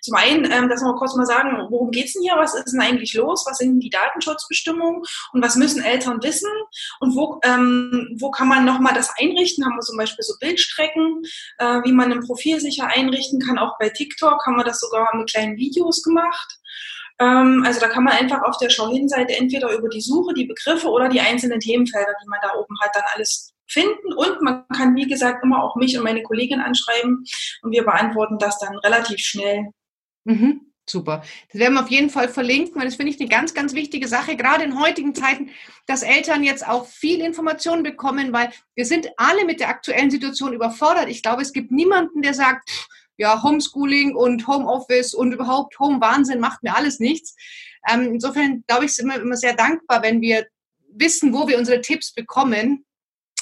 Zum 0.02 0.16
einen, 0.16 0.50
ähm, 0.50 0.68
dass 0.68 0.82
wir 0.82 0.94
kurz 0.96 1.14
mal 1.14 1.26
sagen, 1.26 1.56
worum 1.70 1.92
geht's 1.92 2.14
denn 2.14 2.22
hier, 2.22 2.34
was 2.36 2.54
ist 2.54 2.72
denn 2.72 2.80
eigentlich 2.80 3.14
los, 3.14 3.44
was 3.46 3.58
sind 3.58 3.78
die 3.78 3.90
Datenschutzbestimmungen? 3.90 5.02
Und 5.32 5.42
was 5.42 5.54
müssen 5.54 5.80
Eltern 5.80 6.20
wissen? 6.22 6.50
Und 6.98 7.14
wo, 7.14 7.40
ähm, 7.44 8.16
wo 8.18 8.32
kann 8.32 8.48
man 8.48 8.64
nochmal 8.64 8.94
das 8.94 9.10
einrichten, 9.16 9.64
haben 9.64 9.76
wir 9.76 9.82
zum 9.82 9.96
Beispiel 9.96 10.24
so 10.24 10.34
Bildstrecken, 10.40 11.22
äh, 11.58 11.82
wie 11.84 11.92
man 11.92 12.12
ein 12.12 12.26
Profil 12.26 12.58
sicher 12.58 12.88
einrichten 12.88 13.40
kann, 13.40 13.58
auch 13.58 13.78
bei 13.78 13.90
TikTok 13.90 14.44
haben 14.44 14.56
wir 14.56 14.64
das 14.64 14.80
sogar 14.80 15.14
mit 15.16 15.30
kleinen 15.30 15.56
Videos 15.56 16.02
gemacht. 16.02 16.58
Ähm, 17.18 17.62
also 17.66 17.80
da 17.80 17.88
kann 17.88 18.04
man 18.04 18.14
einfach 18.14 18.42
auf 18.42 18.58
der 18.58 18.70
Schau-Hin-Seite 18.70 19.36
entweder 19.36 19.72
über 19.76 19.88
die 19.88 20.00
Suche, 20.00 20.34
die 20.34 20.46
Begriffe 20.46 20.88
oder 20.88 21.08
die 21.08 21.20
einzelnen 21.20 21.60
Themenfelder, 21.60 22.14
die 22.22 22.28
man 22.28 22.40
da 22.42 22.54
oben 22.54 22.78
hat, 22.80 22.90
dann 22.94 23.04
alles 23.14 23.54
finden. 23.66 24.12
Und 24.14 24.42
man 24.42 24.66
kann, 24.68 24.94
wie 24.94 25.06
gesagt, 25.06 25.42
immer 25.42 25.62
auch 25.62 25.76
mich 25.76 25.96
und 25.96 26.04
meine 26.04 26.22
Kollegin 26.22 26.60
anschreiben 26.60 27.24
und 27.62 27.72
wir 27.72 27.84
beantworten 27.84 28.38
das 28.38 28.58
dann 28.58 28.76
relativ 28.78 29.18
schnell. 29.18 29.70
Mhm. 30.24 30.72
Super. 30.88 31.22
Das 31.50 31.60
werden 31.60 31.74
wir 31.74 31.82
auf 31.82 31.90
jeden 31.90 32.10
Fall 32.10 32.28
verlinken, 32.28 32.76
weil 32.76 32.84
das 32.84 32.94
finde 32.94 33.10
ich 33.10 33.18
eine 33.18 33.28
ganz, 33.28 33.54
ganz 33.54 33.74
wichtige 33.74 34.06
Sache, 34.06 34.36
gerade 34.36 34.62
in 34.62 34.80
heutigen 34.80 35.16
Zeiten, 35.16 35.50
dass 35.86 36.04
Eltern 36.04 36.44
jetzt 36.44 36.66
auch 36.66 36.86
viel 36.86 37.20
Informationen 37.20 37.82
bekommen, 37.82 38.32
weil 38.32 38.50
wir 38.76 38.86
sind 38.86 39.08
alle 39.16 39.44
mit 39.44 39.58
der 39.58 39.68
aktuellen 39.68 40.12
Situation 40.12 40.52
überfordert. 40.52 41.08
Ich 41.08 41.22
glaube, 41.22 41.42
es 41.42 41.52
gibt 41.52 41.72
niemanden, 41.72 42.22
der 42.22 42.34
sagt, 42.34 42.70
ja, 43.16 43.42
Homeschooling 43.42 44.14
und 44.14 44.46
Homeoffice 44.46 45.14
und 45.14 45.32
überhaupt 45.32 45.78
Home-Wahnsinn 45.78 46.40
macht 46.40 46.62
mir 46.62 46.76
alles 46.76 47.00
nichts. 47.00 47.34
Ähm, 47.88 48.14
insofern 48.14 48.64
glaube 48.66 48.86
ich, 48.86 48.94
sind 48.94 49.08
wir 49.08 49.20
immer 49.20 49.36
sehr 49.36 49.54
dankbar, 49.54 50.02
wenn 50.02 50.20
wir 50.20 50.46
wissen, 50.92 51.32
wo 51.32 51.46
wir 51.46 51.58
unsere 51.58 51.80
Tipps 51.80 52.12
bekommen 52.12 52.86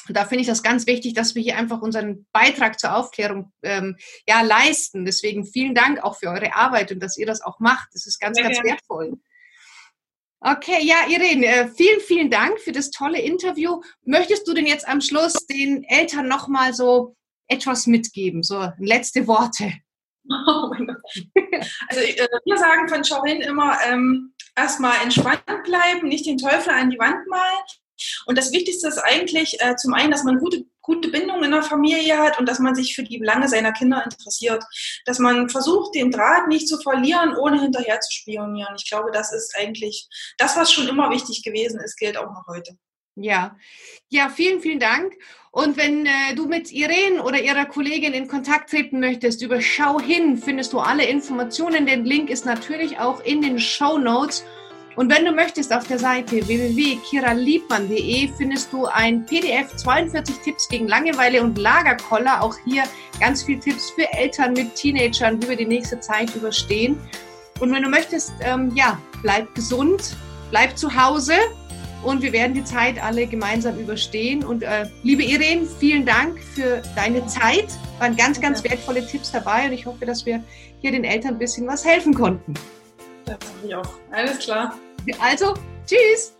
da 0.09 0.27
finde 0.27 0.43
ich 0.43 0.47
das 0.47 0.63
ganz 0.63 0.87
wichtig, 0.87 1.15
dass 1.15 1.35
wir 1.35 1.43
hier 1.43 1.57
einfach 1.57 1.81
unseren 1.81 2.27
Beitrag 2.33 2.79
zur 2.79 2.95
Aufklärung 2.95 3.53
ähm, 3.63 3.97
ja, 4.27 4.43
leisten. 4.43 5.05
Deswegen 5.05 5.47
vielen 5.47 5.75
Dank 5.75 6.03
auch 6.03 6.19
für 6.19 6.29
eure 6.29 6.55
Arbeit 6.55 6.93
und 6.93 7.01
dass 7.01 7.17
ihr 7.17 7.27
das 7.27 7.41
auch 7.41 7.59
macht. 7.59 7.89
Das 7.95 8.07
ist 8.07 8.21
ganz, 8.21 8.39
ja, 8.39 8.45
ganz 8.45 8.63
wertvoll. 8.63 9.15
Okay, 10.41 10.83
ja, 10.83 11.07
Irene, 11.09 11.47
äh, 11.47 11.69
vielen, 11.69 12.01
vielen 12.01 12.31
Dank 12.31 12.61
für 12.61 12.73
das 12.73 12.91
tolle 12.91 13.21
Interview. 13.21 13.81
Möchtest 14.05 14.47
du 14.47 14.53
denn 14.53 14.67
jetzt 14.67 14.87
am 14.87 15.01
Schluss 15.01 15.33
den 15.47 15.85
Eltern 15.85 16.29
nochmal 16.29 16.75
so 16.75 17.17
etwas 17.49 17.87
mitgeben, 17.87 18.43
so 18.43 18.71
letzte 18.79 19.27
Worte? 19.27 19.73
Oh. 20.29 20.71
Also 21.89 22.01
äh, 22.01 22.29
wir 22.45 22.57
sagen 22.57 22.89
von 22.89 23.05
Shorin 23.05 23.43
immer, 23.43 23.79
ähm, 23.87 24.35
erstmal 24.57 25.03
entspannt 25.03 25.45
bleiben, 25.65 26.09
nicht 26.09 26.27
den 26.27 26.39
Teufel 26.39 26.71
an 26.71 26.91
die 26.91 26.99
Wand 26.99 27.27
malen, 27.29 27.65
und 28.27 28.39
das 28.39 28.53
Wichtigste 28.53 28.89
ist 28.89 28.99
eigentlich 28.99 29.61
äh, 29.61 29.77
zum 29.77 29.95
einen, 29.95 30.11
dass 30.11 30.25
man 30.25 30.39
gute, 30.39 30.65
gute 30.81 31.09
Bindung 31.09 31.43
in 31.43 31.53
der 31.53 31.63
Familie 31.63 32.19
hat 32.19 32.39
und 32.39 32.49
dass 32.49 32.59
man 32.59 32.75
sich 32.75 32.95
für 32.95 33.03
die 33.03 33.19
Belange 33.19 33.49
seiner 33.49 33.73
Kinder 33.73 34.03
interessiert. 34.05 34.65
Dass 35.07 35.19
man 35.19 35.49
versucht, 35.49 35.95
den 35.95 36.11
Draht 36.11 36.49
nicht 36.49 36.69
zu 36.69 36.79
verlieren, 36.79 37.37
ohne 37.37 37.61
hinterher 37.61 38.01
zu 38.01 38.13
spionieren. 38.13 38.75
Ich 38.77 38.89
glaube, 38.89 39.11
das 39.13 39.33
ist 39.33 39.57
eigentlich 39.57 40.09
das, 40.39 40.57
was 40.57 40.73
schon 40.73 40.89
immer 40.89 41.11
wichtig 41.11 41.43
gewesen 41.43 41.81
ist, 41.81 41.97
gilt 41.97 42.17
auch 42.17 42.31
noch 42.31 42.47
heute. 42.49 42.77
Ja, 43.17 43.57
ja, 44.09 44.29
vielen, 44.29 44.61
vielen 44.61 44.81
Dank. 44.81 45.15
Und 45.53 45.77
wenn 45.77 46.05
äh, 46.05 46.35
du 46.35 46.47
mit 46.47 46.73
Irene 46.73 47.23
oder 47.23 47.41
ihrer 47.41 47.65
Kollegin 47.65 48.13
in 48.13 48.27
Kontakt 48.27 48.71
treten 48.71 48.99
möchtest, 48.99 49.41
über 49.41 49.61
Schau 49.61 50.01
hin 50.01 50.37
findest 50.37 50.73
du 50.73 50.81
alle 50.81 51.05
Informationen. 51.05 51.87
Den 51.87 52.05
Link 52.05 52.29
ist 52.29 52.45
natürlich 52.45 52.99
auch 52.99 53.21
in 53.21 53.41
den 53.41 53.61
Show 53.61 53.97
Notes. 53.97 54.45
Und 54.97 55.13
wenn 55.13 55.25
du 55.25 55.31
möchtest, 55.31 55.73
auf 55.73 55.87
der 55.87 56.01
Seite 56.01 56.45
www.kiraliebmann.de 56.47 58.31
findest 58.37 58.73
du 58.73 58.87
ein 58.87 59.25
PDF 59.27 59.77
42 59.77 60.37
Tipps 60.39 60.69
gegen 60.69 60.89
Langeweile 60.89 61.41
und 61.41 61.57
Lagerkoller. 61.57 62.43
Auch 62.43 62.57
hier 62.65 62.83
ganz 63.21 63.45
viele 63.45 63.61
Tipps 63.61 63.91
für 63.91 64.13
Eltern 64.13 64.55
mit 64.55 64.75
Teenagern, 64.75 65.41
wie 65.41 65.51
wir 65.51 65.57
die 65.57 65.67
nächste 65.67 66.01
Zeit 66.01 66.35
überstehen. 66.35 66.99
Und 67.61 67.73
wenn 67.73 67.83
du 67.85 67.89
möchtest, 67.89 68.33
ähm, 68.41 68.73
ja, 68.75 69.01
bleib 69.23 69.55
gesund, 69.55 70.17
bleib 70.51 70.77
zu 70.77 70.93
Hause 70.93 71.35
und 72.05 72.23
wir 72.23 72.33
werden 72.33 72.55
die 72.55 72.65
Zeit 72.65 73.03
alle 73.03 73.27
gemeinsam 73.27 73.79
überstehen. 73.79 74.45
Und 74.45 74.63
äh, 74.63 74.87
liebe 75.03 75.23
Irene, 75.23 75.67
vielen 75.79 76.05
Dank 76.05 76.39
für 76.41 76.83
deine 76.95 77.27
Zeit. 77.27 77.67
Waren 77.99 78.17
ganz, 78.17 78.41
ganz 78.41 78.63
wertvolle 78.63 79.07
Tipps 79.07 79.33
dabei 79.33 79.67
und 79.67 79.73
ich 79.73 79.87
hoffe, 79.87 80.05
dass 80.05 80.27
wir 80.27 80.43
hier 80.81 80.93
den 80.93 81.05
Eltern 81.05 81.35
ein 81.35 81.39
bisschen 81.39 81.67
was 81.67 81.85
helfen 81.85 82.15
konnten. 82.15 82.55
Das 83.25 83.35
habe 83.35 83.67
ich 83.67 83.75
auch. 83.75 83.89
Alles 84.13 84.39
klar. 84.39 84.79
Also, 85.21 85.55
tschüss! 85.87 86.34